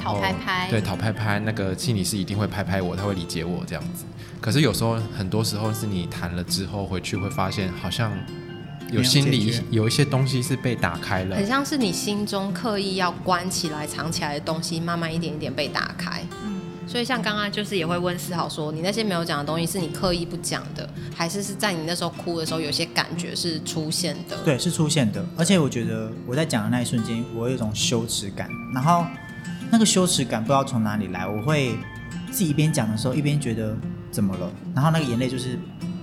[0.00, 4.04] 讨拍拍，对，讨拍拍，那个心理师一定会拍拍我，他会理解我这样子。
[4.40, 8.12] 可是有时候，很多时候是你谈了之后回去会发现，好像
[8.92, 16.22] 有心里有一些东西是被打开了，很像是你心中刻意要关起来、藏起来的东西，慢慢一点一点被打开。
[16.44, 24.36] 嗯，所以像刚刚就是也会问思豪说，你那些没有讲的东西是你刻意不讲的，还是是在你那时候哭的时候有些感觉是出现的？
[24.44, 25.24] 对，是出现的。
[25.36, 29.04] 而且我觉得我在讲的那一瞬间，我有一种羞耻感，然后。
[29.70, 31.76] 那个羞耻感不知道从哪里来，我会
[32.30, 33.76] 自己一边讲的时候一边觉得
[34.10, 35.58] 怎么了，然后那个眼泪就是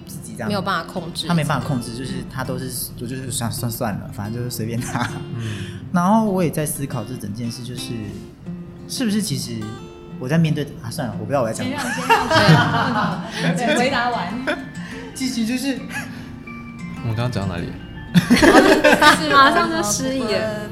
[0.05, 5.09] 自己这样没有办法控制，他没办法控制，就是他都是我就是算算算了，反正就是随便他。
[5.35, 7.93] 嗯，然后我也在思考这整件事，就是
[8.87, 9.59] 是不是其实
[10.19, 11.81] 我在面对啊，算了，我不知道我在讲什么。
[13.77, 14.33] 回答完，
[15.13, 15.79] 继续就是
[17.01, 17.67] 我们刚刚讲到哪里？
[19.17, 20.69] 是马上就失忆了。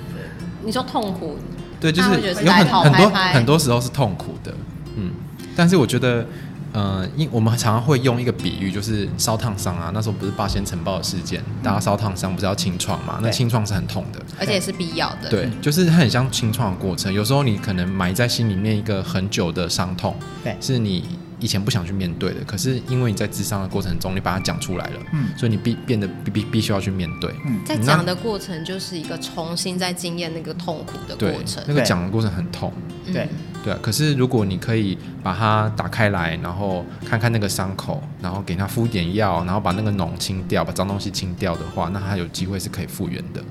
[0.63, 1.37] 你说痛苦。
[1.81, 2.09] 对，就是
[2.45, 4.53] 有很很多很多时候是痛苦的，
[4.95, 5.11] 嗯，
[5.55, 6.25] 但是我觉得，
[6.71, 13.19] 呃，因我们常常会用一个比喻，就是烧烫伤啊，那时候不是八仙城爆的事件，大家烧烫伤不是要清创嘛？
[13.23, 15.29] 那清创是很痛的，而且也是必要的。
[15.29, 21.03] 对，就是它很像清创的过程，有时候你可能埋在心里面一个很久的伤痛，对，是你。
[21.41, 27.33] 以前不想去面对的，可是因为你在智商的过程中，你把它讲出来了，嗯，所以你必变得必必必须要去面对。
[27.45, 31.61] 嗯，在讲的过程就是一个重新在经验那个痛苦的过程。
[31.67, 32.71] 那个讲的过程很痛，
[33.05, 33.27] 对
[33.63, 33.79] 对啊。
[33.81, 43.43] 可是如果你可以把它打开来，然后看看那个伤口，然后给它敷点药，然后把那个脓清掉，把脏东西清掉的话，那它有机会是可以复原的。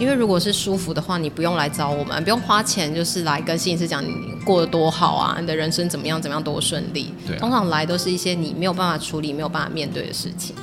[0.00, 4.10] 因为如果是舒服的话，你不用来找我们，不用花钱，就是来跟心理师讲你
[4.46, 7.12] 过得多好啊，你的人生怎么样怎么样多顺利。
[7.26, 7.38] 对啊。
[7.38, 10.56] 通常来都是一些你没有办法处理、没有办法面对的事情。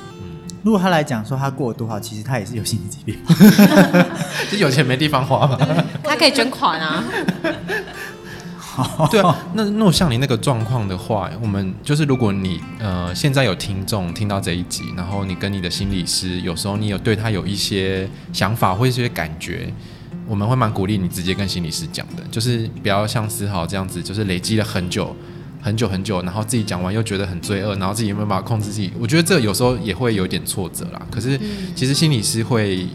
[0.64, 3.16] 如果他来讲说他过得多好，其实他也是有心理疾病，
[4.52, 5.58] 就有钱没地方花嘛。
[6.04, 7.04] 他可以捐款啊。
[9.10, 19.74] 对啊，那那我像你那个状况的话，我们就是如果你呃现在有听众听到这一集，然后你跟你的心理师，有时候你有对他有一些想法或一些感觉，
[20.28, 25.16] 我们会蛮鼓励你直接跟心理师讲的，就是不要像思豪这样子，就是累积了很久
[25.62, 28.92] 很久很久，然后自己讲完又觉得很罪恶，然后自己有没有办法控制自己？
[29.00, 31.02] 我觉得这有时候也会有点挫折啦。
[31.12, 31.40] 可是
[31.76, 32.88] 其实心理师会。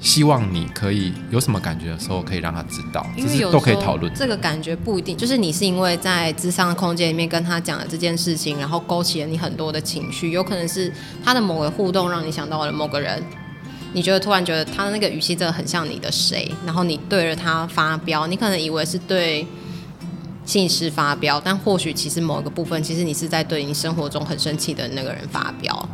[0.00, 4.12] 希望你可以有什么感觉的时候，可以让他知道，因为都可以讨论。
[4.14, 10.92] 这个感觉不一定，就是你是因为在智商的空间里面跟他讲了这件事情，然后勾起了你很多的情绪，有可能是
[11.24, 13.22] 他的某个互动让你想到了某个人，
[13.94, 19.46] 你觉得突然觉得他的那个语气真的很像你的谁，然后你对着他发飙，你可能以为是对
[20.44, 25.88] 信息发飙，但或许其实某一个部分，其实你是在对你生活中很生气的那个人发飙。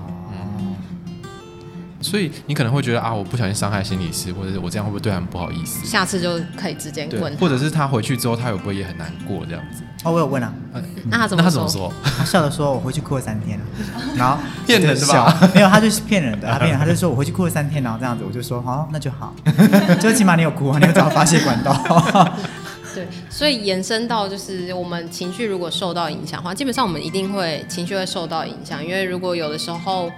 [2.02, 5.86] 所以你可能会觉得啊，我不小心伤害心理师，或者是我这样会不会对他们不好意思？
[5.86, 7.34] 下次就可以直接问。
[7.36, 9.82] 或者是他回去之后，他会不会也很难过这样子？
[10.04, 10.52] 哦，我有问啊。
[10.74, 11.44] 嗯、那他怎么说？
[11.44, 11.92] 他怎么说？
[12.18, 13.60] 他笑着说：“我回去哭了三天。
[14.16, 15.50] ”然后骗人是吧？
[15.54, 16.48] 没有，他就是骗人的。
[16.50, 19.32] 他骗人，他就说我回去哭了三天，然后这样子，我就说好，那就好。
[20.00, 21.72] 就起码你有哭啊，你有找到发泄管道。
[22.94, 30.10] 对，所以延伸到就是我们情绪如果受到影响的话，基本上我们一定会情绪会受到影响，因为如果有的时候。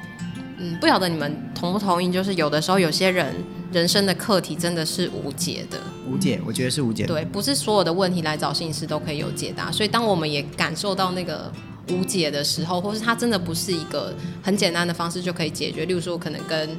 [0.59, 2.13] 嗯，不晓得你们同不同意？
[2.13, 3.35] 就是有的时候，有些人
[3.73, 5.79] 人生的课题真的是无解的，
[6.09, 7.09] 无解，我觉得是无解的。
[7.09, 9.71] 对，不是所有的问题来找心理师都可以有解答。
[9.73, 11.51] 所以，当我们也感受到那个
[11.91, 16.71] 无解的时候，或是它真的不是一个很简单的方式就可以解决，例如说可能跟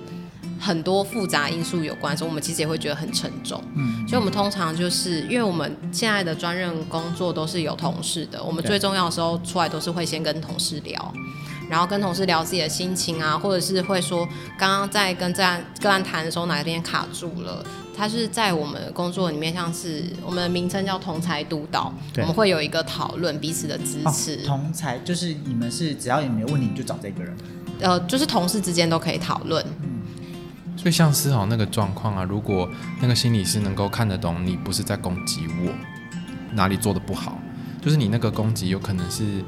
[0.57, 3.61] 很多复杂因素有关，所以我们其实也会觉得很沉重。
[3.75, 11.13] 嗯，所以我们通常就是因为我们现在的专任工作都是有同事的，我们最重要的时候出来都是会先跟同事聊，
[11.69, 17.65] 然后跟同事聊自己的心情啊，或者是会说刚刚在跟这样个案谈的时候哪边卡住了。
[17.97, 24.35] 他是在我们的工作里面，像是我们的名称叫同才督导，我们会有一个讨论彼此的支持。
[24.35, 27.33] 哦、同才就是你们是只要有没有问题，你就找这个人。
[27.79, 29.65] 呃，就是同事之间都可以讨论。
[30.75, 32.69] 所以像思豪那个状况啊，如果
[33.01, 35.71] 那个心理师能够看得懂你不是在攻击我，
[36.51, 37.39] 哪里做的不好，
[37.81, 39.41] 就是你那个攻击有可能是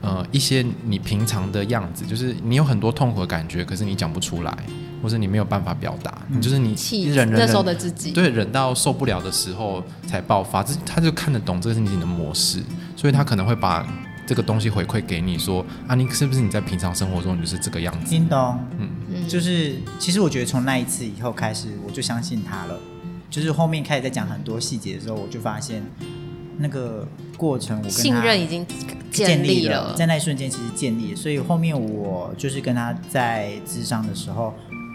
[0.00, 4.56] 呃一些你平常的样子，就是你有很多痛苦的感觉，可是你讲不出来，
[5.02, 6.74] 或是你没有办法表达，嗯、就是你
[7.06, 12.62] 忍忍，忍，那时候的自己，对，忍到受不了的时候才爆发，这他就看得懂这个是你的模式，
[12.96, 13.86] 所以他可能会把。
[14.26, 18.10] 这个东西回馈给你说啊，你是不是你在平常生活中你就是这个样子？
[18.10, 22.78] 叮咚，嗯，就是其实我觉得从那一次以后开始，我就相信他了。
[23.28, 25.82] 就是后面开始在讲很多细节的时候，我就发现
[26.58, 27.04] 那个
[27.40, 28.66] 过程，我跟他信任已经
[29.10, 31.16] 建立了，在那一瞬间其实建立了。
[31.16, 34.52] 所以后面我就是跟他在智商的时候，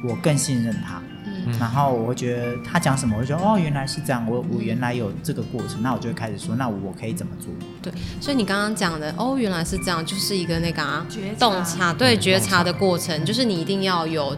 [0.07, 1.01] 我更信任他。
[1.07, 1.11] 嗯
[1.59, 7.51] 然后我会觉得他讲什么，我就觉得哦，原来是这样，我我原来有这个过程，那我就会开始说，那我可以怎么做？
[7.83, 11.05] 对，所以你刚刚讲的哦，原来是这样，就是一个那个啊，
[11.37, 14.35] 洞察，对，觉察的过程，就是你一定要有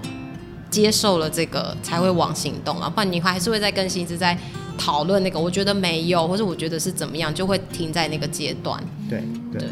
[0.69, 4.37] 接受了这个，才会往行动啊，不然你还是会再更新，一直在
[4.77, 8.81] 讨论那个，我觉得没有，或者我觉得是怎么样，就会停在那个阶段。
[9.09, 9.61] 对对。
[9.61, 9.69] 对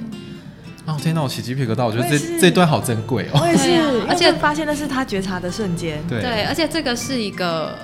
[0.87, 3.39] 哦天哪，我起鸡皮疙瘩，我觉得这这段好珍贵哦。
[3.41, 5.99] 我也是，而且发现的是他觉察的瞬间。
[6.07, 7.75] 对，对，而且这个是一个，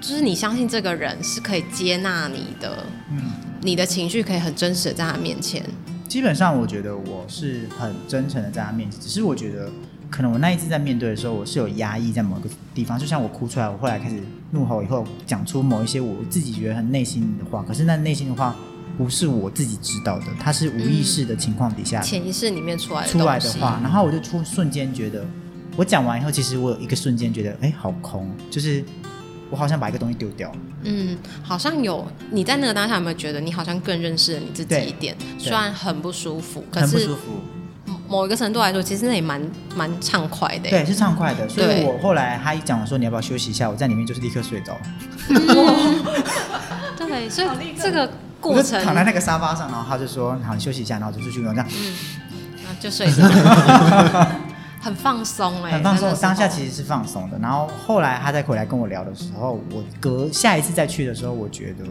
[0.00, 3.30] 就是你相信这个人是可以接纳你的，嗯，
[3.60, 5.62] 你的情绪可以很真实的在他面前。
[6.08, 9.68] 基本上，我觉得我是很真诚的在他面前，只是我觉得
[10.10, 14.16] 可能我那一次在面对的时候，我是有压抑在某个地方，就像我哭出来，我后来开始
[14.50, 18.54] 怒吼以后，讲出某一些我自己觉得很内心的话，可是那内心的话。
[18.98, 25.24] 不是我自己知道的，它是无意识的情况底下，潜意识里面出来的出来的话，然后我就出瞬间觉得，
[25.74, 28.84] 我讲完以后，其实我有一个瞬间觉得，哎，好空，就是
[29.48, 30.58] 我好像把一个东西丢掉了。
[30.82, 35.16] 嗯，好像有你在那个当下有没有觉得，你好像更认识了你自己一点？
[35.38, 37.40] 虽然很不舒服，很不舒服。
[38.10, 39.40] 某一个程度来说，其实那也蛮
[39.74, 40.68] 蛮畅快的。
[40.68, 41.48] 对，是畅快的。
[41.48, 44.76] 所以我后来他一讲我说你要不要休息一下，我在里面就是立刻睡着。
[46.98, 47.48] 对，所以
[47.80, 48.10] 这个。
[48.40, 51.94] 过程躺在那个沙发上，然后他就说：“好，你休息一下，然后就出去，这样，嗯，
[52.64, 53.22] 然后就睡着，
[54.80, 56.10] 很放松哎，很放松。
[56.22, 57.38] 当下其实是放松的。
[57.38, 61.84] 然后后来他再回来跟我聊的时候，我隔下一次再去的时候，我觉得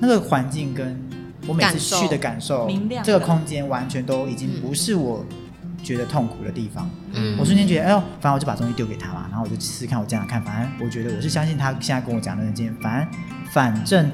[0.00, 0.98] 那个环境跟
[1.46, 2.66] 我每次去的感受，
[3.04, 5.22] 这个空间完全都已经不是我
[5.82, 6.88] 觉得痛苦的地方。
[7.12, 13.20] 嗯，我瞬间觉得，哎呦，反正我就把东西丢给他嘛，然后我就试试看我这样看，反正我觉得我是相信他现在跟我讲的那件，反正
[13.52, 14.10] 反正。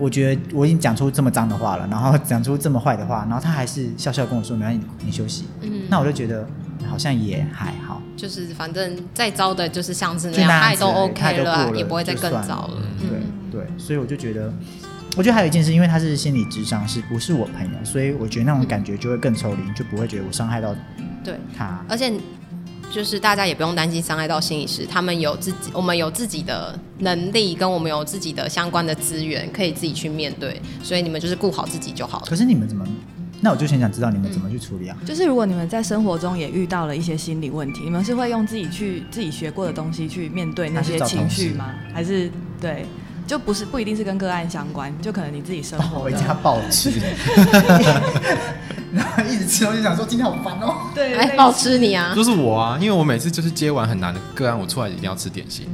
[0.00, 6.46] 我觉得我已经讲出这么脏的话了，然后讲出这么坏的话，然后他还是笑笑跟我说：“没关系，你，你休息。”嗯，那我就觉觉得
[6.88, 8.00] 好像也还好。
[8.16, 12.80] 就是反正再糟的，就是像是那样，他也都 OK 了，也不会再更糟了。
[13.00, 14.52] 对对，所以我就觉得，
[15.18, 20.74] 我觉得还有一件事，因为他是心理智商是，不是我朋友，所以我觉得那种感觉就会更抽离，就不会觉得我伤害到
[21.24, 22.12] 对他，而且。
[22.90, 30.58] 就是大家也不用担心伤害到心理师，他们有自己，我们有自己的能力，跟我们有自己的相关的资源，可以自己去面对。
[30.82, 32.26] 所以你们就是顾好自己就好了。
[32.26, 32.86] 可是你们怎么？
[33.42, 34.96] 那我就很想知道你们怎么去处理啊？
[35.04, 41.74] 就是如果你们在生活中也遇到了一些心理问题，你们是会用自己去自己学过的东西去面对那些情绪吗？
[41.92, 42.86] 还是对？
[43.28, 46.90] 就不是不一定是跟个案相关，就可能你自己生活回家暴吃，
[48.90, 50.74] 然后一直吃我就，想说今天好烦哦。
[50.94, 52.14] 对，哎，暴吃你啊！
[52.16, 55.66] 就是我啊，因为我每次就是接完很难的个案，我出来一定要吃点心。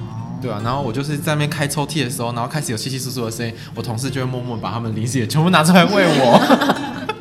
[0.00, 6.40] 哦，对啊，然后我就是在那边开抽屉的时候，然后开始有稀稀疏疏的声音，我同事就会默默把他们零食也全部拿出来喂我。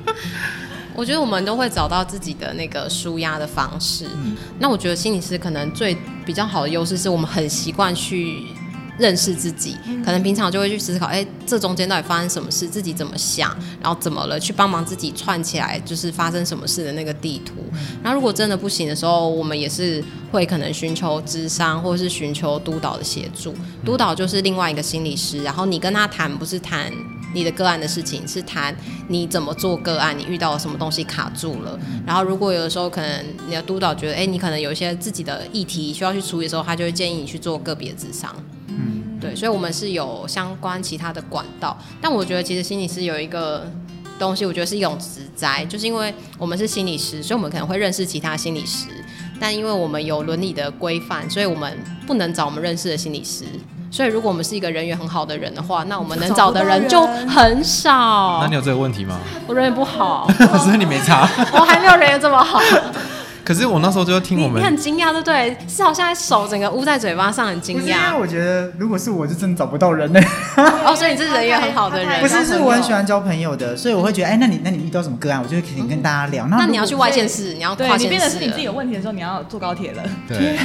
[0.97, 4.07] 我觉得我们都会找到自己的那个舒压的方式。
[4.23, 8.45] 嗯，那我觉得心理师可能最比较好的优势是我们很习惯去。
[8.97, 17.53] 认识自己，可能平常就会去思考，哎，这中间到底发生什么事，自己怎么想，然后怎么了，去帮忙自己串起来，就是发生什么事的那个地图。
[18.03, 20.03] 然后如果真的不行的时候，我们也是
[20.35, 23.55] 会可能寻求智商，或者是寻求督导的协助。
[23.85, 26.91] 督导就是另外一个心理师，然后你跟他谈，不是谈
[27.33, 28.75] 你的个案的事情，是谈
[29.07, 31.79] 你怎么做个案，你遇到了什么东西卡住了。
[32.05, 38.35] 然后如果有的时候可能你的督导觉得，哎，你可能有一些自己的议题需要去处理的时候，他就会建议你去做个别智商。
[38.67, 43.65] 嗯，对，所以我们是有相关其他的管道，但我觉得其实心理师有一个。
[44.17, 48.87] 东西我觉得是一种职灾，就是因为我们是心理师，所以我们可能会认识其他心理师，
[49.39, 51.77] 但因为我们有伦理的规范，所以我们
[52.07, 53.45] 不能找我们认识的心理师。
[53.91, 58.39] 所以如果我们是一个人缘很好的人的话，那我们能找的人就很少。
[58.41, 59.17] 那你有这个问题吗？
[59.47, 60.27] 我人缘不好，
[60.63, 61.29] 所以你没差。
[61.53, 62.59] 我还没有人缘这么好。
[63.45, 65.55] 可是我那时候就听我们，你，你很惊讶，对不对？
[65.69, 68.09] 是好像手整个捂在嘴巴上，很惊讶。
[68.09, 70.19] 因为我觉得，如果是我，就真的找不到人呢。
[70.83, 72.19] 哦，所以你是人缘很好的人。
[72.19, 76.47] 不是，是我很喜欢交朋友的，所以我会觉得，哎，那你那你遇到什么个案，我就会肯定跟大家聊。
[76.47, 78.03] 那，那你要去外县市，你要跨县市。
[78.05, 80.03] 你变得是你自己有问题的时候，你要坐高铁了。
[80.27, 80.57] 对。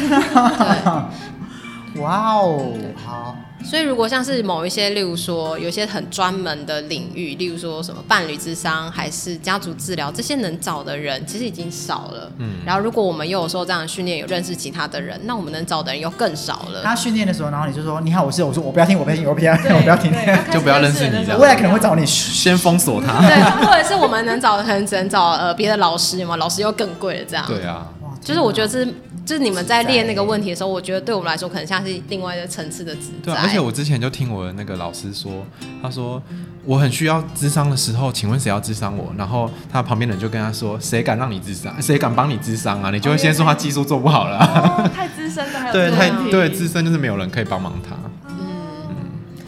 [2.01, 2.72] 哇哦，
[3.05, 3.37] 好。
[3.63, 12.33] 所以，如果像是某一些，例如说，有些很专门的领域，例如说什么伴侣智商，还是家族治疗，这些能找的人其实已经少了。
[12.39, 12.57] 嗯。
[12.65, 16.83] 然后，如果我们又有受这样的训练，有认识其他的人，那我们能找的人又更少了。
[16.83, 18.43] 他训练的时候，然后你就说：“你好，我是……
[18.43, 20.13] 我说我不要听，我不要听，我不要听，我不要听，
[20.51, 23.21] 就不要认识你。”未来可能会找你，先封锁他。
[23.29, 26.37] 对，或者是我们能找的，可能只能找呃别的老师，有没有？
[26.39, 27.45] 老师又更贵了，这样。
[27.47, 27.87] 对啊。
[28.21, 28.89] 就是我觉得是。
[29.31, 35.47] 就是你们在练那个问题的时候，我觉得对我们来说可能像是另外一个层次的职对、啊，而且我之前就听我的那个老师说，
[35.81, 36.20] 他说
[36.64, 39.14] 我很需要智商的时候，请问谁要智商我？
[39.16, 41.72] 然后他旁边的人就跟他说，谁敢让你智商？
[41.81, 42.91] 谁敢帮你智商啊？
[42.91, 44.37] 你就会先说他技术做不好了。
[44.41, 47.95] 哦、太资深的还有对，太对资深就是没有人可以帮忙他。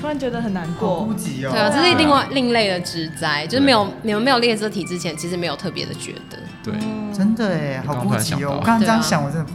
[0.02, 6.38] 嗯，突然觉得很难过，哦、对啊，这是另外另类的职灾，就是没有你们没有列这题之前，其实没有特别的觉得。
[6.64, 6.74] 对，
[7.16, 8.58] 真的哎，好孤寂哦！
[8.58, 9.52] 我刚刚这样想，我真的不。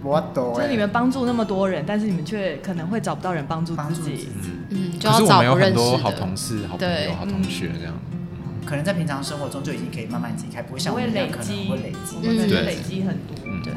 [0.00, 4.28] 我懂，就是你们帮助那么多人，但是你们却可能会找不到人帮助自己。
[4.70, 7.92] 嗯，就是我们有很多好同事、好朋友、好同学这样。
[8.68, 13.72] 可能在平常生活中就已经可以慢慢解开，不会像我们累积，会累积，嗯，累积很多，对。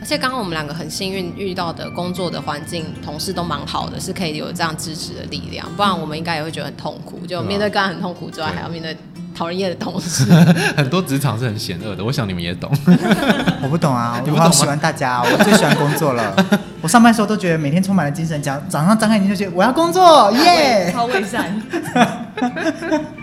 [0.00, 5.68] 而且刚刚我们两个很幸运遇到的工作的环境，同事都蛮好的，是可以有这样支持的力量。
[5.76, 8.96] 不然我们应该也会觉得很痛苦，就面对个案很痛苦之外，还要面对。
[9.32, 10.24] 讨人厌的同事，
[10.76, 12.04] 很多职场是很险恶的。
[12.04, 12.70] 我想你们也懂。
[13.62, 16.34] 我不懂啊，我好喜欢大家，我最喜欢工作了。
[16.82, 20.90] 我上班的时候都觉得每天充满了精神，讲早上张开眼睛就觉得我要工作，耶！
[20.92, 21.62] 超伪善，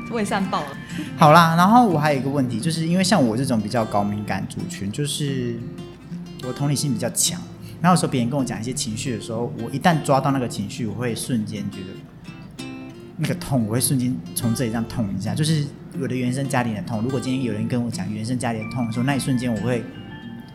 [0.10, 0.68] 伪善爆了。
[1.18, 5.56] 好啦，然后我还有一个问题，就是因为像我这种比较高敏感族群，就是
[6.46, 7.40] 我同理心比较强。
[7.82, 12.66] 然后有时候别人跟我讲一些情绪的时候，我一旦抓到那个情绪，我会瞬间觉得
[13.18, 15.66] 那个痛，我会瞬间从这里这样痛一下，就是。
[16.00, 19.84] 我的原生家庭的痛，如果今天有人跟我讲原生家庭的痛的时候，那一瞬间我会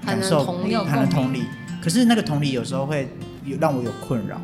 [0.06, 0.44] 感受，
[0.84, 1.42] 还能同理，同理。
[1.82, 3.08] 可是那个同理有时候会
[3.44, 4.40] 有让我有困扰，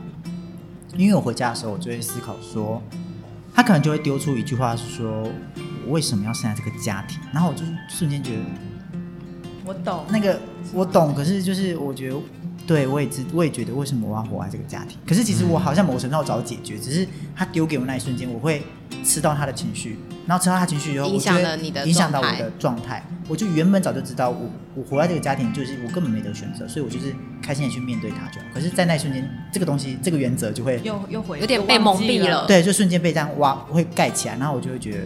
[0.97, 2.83] 因为我回家的时候，我就会思考说，
[3.55, 5.29] 他可能就会丢出一句话，是说
[5.89, 7.19] 我为什么要生在这个家庭？
[7.33, 8.43] 然后我就瞬间觉得，
[9.65, 10.39] 我懂那个，
[10.75, 11.15] 我懂。
[11.15, 12.17] 可是就是我觉得。
[12.67, 14.99] 对，我也知，我也觉得为什么我要活在这个家庭？
[15.07, 18.63] 可是其实我好像某程度上找解决，只是他丢给我那一瞬间，我会
[19.03, 23.03] 吃到他的情绪，然后吃到他情绪以后，影响了你的，影响到我的状态。
[23.27, 28.47] 我就原本早就知道我，我我活在这个家庭，就是我根本没得选择，所以我就是开心的去面对他就好。
[28.53, 32.47] 可是，在那一瞬间，这个东西，这个原则就会又又回，有点被蒙蔽了。
[32.47, 34.99] 对，就瞬间被这样挖，会盖起来，然后我就会觉得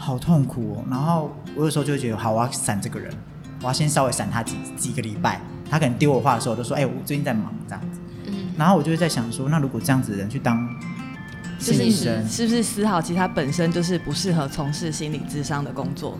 [0.00, 0.84] 好痛苦哦。
[0.90, 3.12] 然后我有时候就会觉得，好，我要闪这个人，
[3.60, 5.40] 我要先稍微闪他几几个礼拜。
[5.70, 10.68] 他可能丢我话的时候，我就说：“哎、欸，我最近在忙，这样子。”嗯，然后我就会在想说，那如果这样子的人去当
[11.60, 16.18] 心理师，是不是思考其实他本身就是不适合从事心理智商的工作？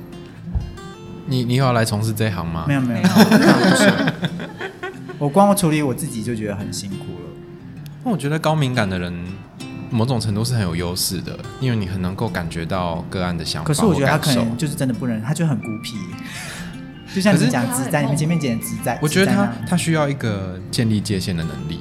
[1.27, 2.65] 你你要来从事这一行吗？
[2.69, 3.09] 没有没有，
[5.19, 7.31] 我，我光我处理我自己就觉得很辛苦了。
[8.05, 9.13] 那我觉得高敏感的人
[9.91, 13.67] 某种程度是很有优势的，因为你很能够感觉到个案的想法。
[13.69, 15.97] 可是我觉得他可能就是真的不能，他就很孤僻。
[17.13, 21.81] 就像你讲自在，你们前面讲的职灾，我觉得他他需要一个建立界限的能力，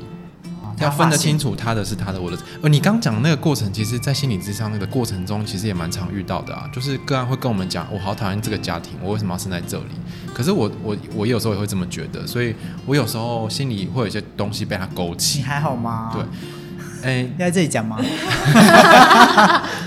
[0.76, 2.38] 他要分得清楚他的是他的，我的。
[2.64, 6.68] 呃，你刚讲的那个过程，其实，在心理咨商那个过程中，其实也蛮常遇到的啊。
[6.74, 9.91] 就是个案会跟我们讲，我好讨厌这个家庭，我为什么要生在这里？
[10.34, 12.55] 可是我我我有时候也会这么觉得，所以
[12.88, 15.38] 我有时候心里会有一些东西被他勾起。
[15.38, 16.10] 你还好吗？
[16.12, 16.24] 对。
[17.04, 17.97] 哎，要在这里讲吗？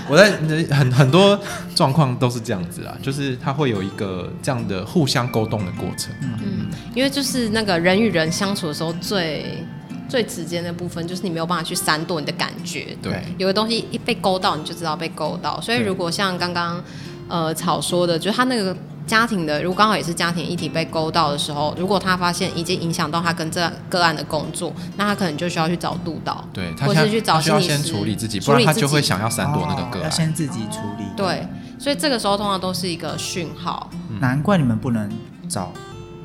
[0.09, 0.31] 我在
[0.75, 1.39] 很很多
[1.75, 6.13] 状况都是这样子啊，就是他会有一个这样的互相沟通的过程。
[6.21, 9.63] 嗯，因为就是那个人与人相处的时候最
[10.09, 12.95] 最直接的部分，就是你没有办法去闪躲你的感觉。
[13.01, 15.59] 对，有的东西一被勾到，你就知道被勾到。
[15.61, 16.83] 所以如果像刚刚
[17.27, 18.75] 呃草说的，就是他那个
[19.05, 31.03] 家庭的，如果刚好也是家庭议题被勾到的时候，如果他发现已经影响到他跟这个案的工作，那他可能就需要去找督导，对，他或是去找心理师需要先处理自己，不然他就会想要闪躲那个个案，哦，要先自己处理。
[31.15, 31.45] 对，
[31.77, 33.89] 所以这个时候通常都是一个讯号。
[34.19, 35.09] 难怪你们不能
[35.49, 35.71] 找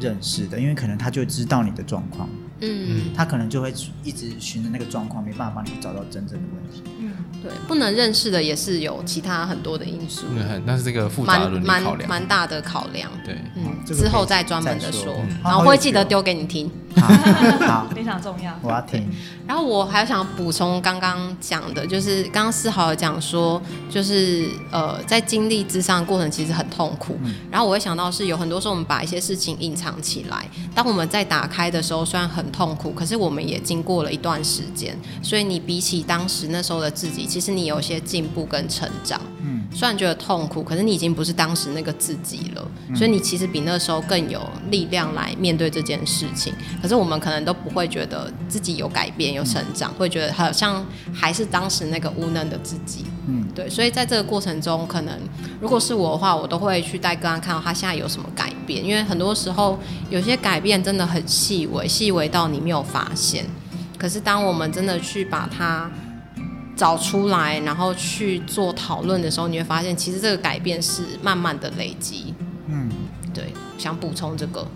[0.01, 2.29] 认识的，因为可能他就知道你的状况，
[2.61, 3.75] 嗯，他可能就会
[4.05, 6.85] 一直循着那个状况，没办法帮你找到真正的问题。
[7.01, 7.13] 嗯，
[7.43, 13.11] 对，不能认识的也是有其他很多的因素，嗯，那是这个复杂的伦理考量，蛮蛮大的考量。
[13.25, 16.71] 对，嗯，之后再专门的说，然后会记得丢给你听。
[17.67, 19.07] 好，非常重要，我要听。
[19.47, 27.19] 然后我还想补充刚刚讲的，就是刚刚思豪讲说，就是呃，在经历咨商的过程其实很痛苦。
[27.25, 39.21] 嗯、然后我会想到是有很多时候我们把一些事情隐藏起来，当我们在打开的时候，虽然很痛苦，可是我们也经过了一段时间，所以你比起当时那时候的自己，其实你有些进步跟成长。
[39.41, 44.41] 嗯，虽然觉得痛苦，可是你已经不是当时那个自己了，嗯、所以你其实比那时候更有
[44.71, 46.53] 力量来面对这件事情。
[46.83, 53.05] 可是我们可能都不会觉得自己有改变、有成长，会觉得好像还是当时那个无能的自己。
[53.27, 53.69] 嗯，对。
[53.69, 55.15] 所以在这个过程中，可能
[55.61, 59.79] 如果是我的话，我都会去带个案看到他现在有什么改变，因为很多时候
[60.09, 63.45] 有些改变真的很细微，细微到你没有发现。
[63.99, 65.91] 可是当我们真的去把它
[66.77, 72.33] 找出来，然后去做讨论的时候，你会发现其实这个改变是慢慢的累积。
[72.67, 72.89] 嗯，
[73.35, 73.53] 对。
[73.77, 74.67] 想补充这个。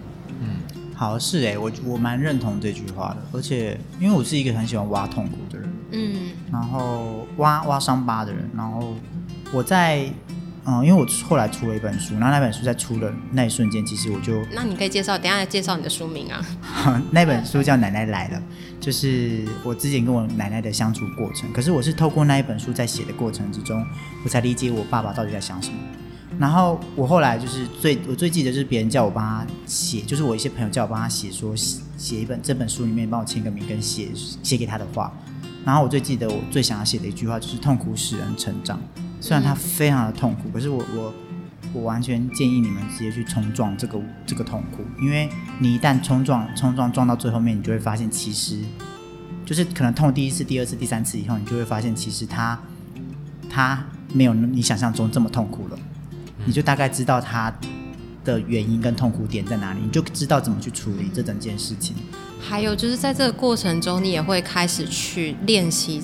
[1.03, 8.95] 好，是哎、欸，我我蛮认同这句话的，而且因为我是一个很喜欢挖痛苦的人，嗯，然后挖挖伤疤的人，然后
[9.53, 10.09] 我在
[10.65, 16.41] 嗯，因为我后来出了一本书，然后那本书在出的那一瞬间，其实我就那你可以介绍，等下来介绍你的书名啊。
[17.11, 18.39] 那本书叫《奶奶来了》，
[18.79, 23.85] 就是我之前跟我奶奶的相处过程，可是我是透过那一本书在写的过程之中，
[24.25, 25.77] 我才理解我爸爸到底在想什么。
[26.39, 34.09] 然后我后来就是最我最记得就是别人叫我帮他写，就是我一些朋友叫我帮他写，说写写一本这本书里面帮我签个名跟写
[34.43, 35.13] 写给他的话。
[35.65, 38.81] 然后我最记得我最想要写的一句话就是“痛苦使人成长”。
[39.21, 41.15] 虽然他非常的痛苦，可是我我
[41.73, 45.29] 我完全建议你们直接去冲撞这个这个痛苦，因为
[45.61, 48.59] 你一旦冲撞冲撞撞到最后面，你就会发现其实
[49.47, 52.59] 就是可能痛第一次、第二次、第三次以后，你就会发现其实他
[53.49, 55.79] 他没有你想象中这么痛苦了。
[56.45, 57.53] 你就大概知道他
[58.25, 61.95] 的原因跟痛苦点在哪里，你就知道怎么去处理这整件事情。
[62.41, 66.03] 还有就是在这个过程中，你也会开始去练习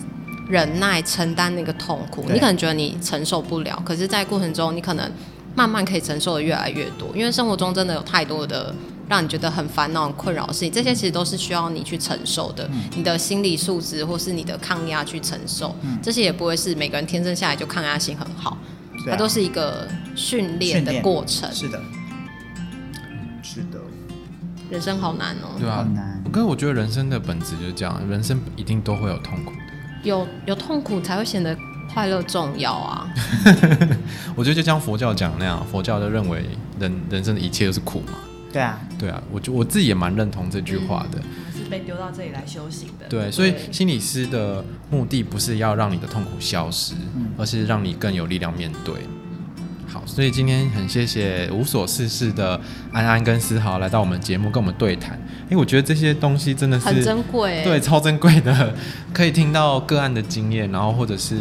[0.49, 2.25] 忍耐、承担那个痛苦。
[2.33, 5.11] 你可能觉得你承受不了，可是，在过程中，你可能
[5.55, 7.09] 慢慢可以承受的越来越多。
[7.15, 8.75] 因为生活中真的有太多的
[9.09, 12.69] 让你觉得很烦恼、很困扰的事情，这些其实都是需要你去承受的。
[12.73, 18.57] 嗯、你的心理素质或是你的抗压去承受，嗯、这些也不会是每个人天生下来就抗压性很好。
[19.11, 21.81] 它都是一个训练的过程，是的，
[23.43, 23.79] 是的。
[24.71, 26.23] 人生好难哦，对啊，难。
[26.31, 29.59] 可是我觉得人生的本质就是这样，人生一定都会有痛苦的，
[30.03, 31.57] 有有痛苦才会显得
[31.93, 33.09] 快乐重要啊。
[34.37, 36.45] 我觉得就像佛教讲那样，佛教就认为
[36.79, 38.13] 人人生的一切都是苦嘛。
[38.53, 41.19] 对啊，对啊，我就我自己也蛮认同这句话的。
[41.19, 41.25] 嗯
[41.69, 48.95] 被丢到这里来修行的，对，所以心理师的目的不是要让你的痛苦消失，嗯、而是让你更有力量面对。
[49.87, 52.61] 好，所以今天很谢谢无所事事的
[52.93, 58.75] 安安跟思豪来到我们节目跟我们对谈，因为我觉得这些东西真的是很珍贵，对，超珍贵的，
[59.15, 61.37] 可以听到个案的经验，然后或者是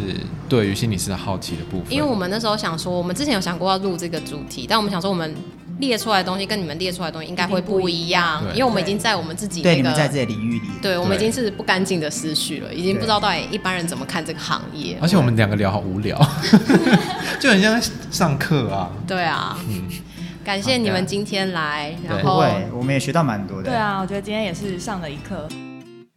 [0.48, 1.92] 对于心理师的好奇的部分。
[1.92, 5.34] 因为我们那时候想说，我们之前有想过要录这个主题，但我们想说我们。
[5.78, 14.98] 列出来的东西跟你们列出来的东西应该会不一样，因为我们已经在我们自己、那个、对你们在这个领域里，对我们已经是不干净的思绪了，已经不知道到底一般人怎么看这个行业。
[15.00, 16.18] 而且我们两个聊好无聊，
[17.40, 18.90] 就很像上课啊。
[19.06, 19.84] 对啊，嗯，
[20.44, 23.70] 感谢你们今天来，然后我们也学到蛮多的。
[23.70, 25.48] 对啊，我觉得今天也是上了一课。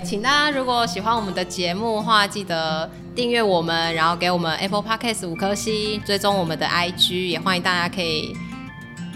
[0.04, 8.36] 请大家如果喜欢我们的节目的话，记得订阅我们，然后给我们 Apple Podcast 五颗星，追踪我们的 IG，也欢迎大家可以。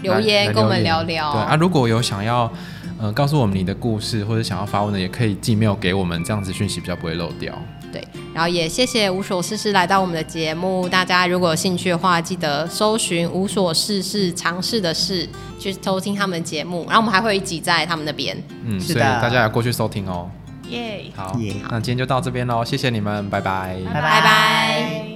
[0.06, 1.32] 留言跟我们聊聊。
[1.32, 2.50] 对啊，如果有想要
[3.00, 7.52] 呃告诉我们你的故事或者想要发问的，也可以寄 mail 给我们，这样子讯息比较不会漏掉。
[7.92, 8.02] 对，
[8.34, 10.88] 然后也谢谢无所事事来到我们的节目。
[10.88, 15.26] 大家如果有兴趣的话，记得搜寻无所事事尝试的事
[15.58, 16.84] 去收听他们的节目。
[16.88, 18.36] 然后我们还会一集在他们那边。
[18.64, 20.28] 嗯，是的，所以大家要过去收听哦。
[20.68, 21.54] 耶 Yeah，好，yeah.
[21.70, 25.15] 那今天就到这边喽，谢谢你们，拜拜，拜拜。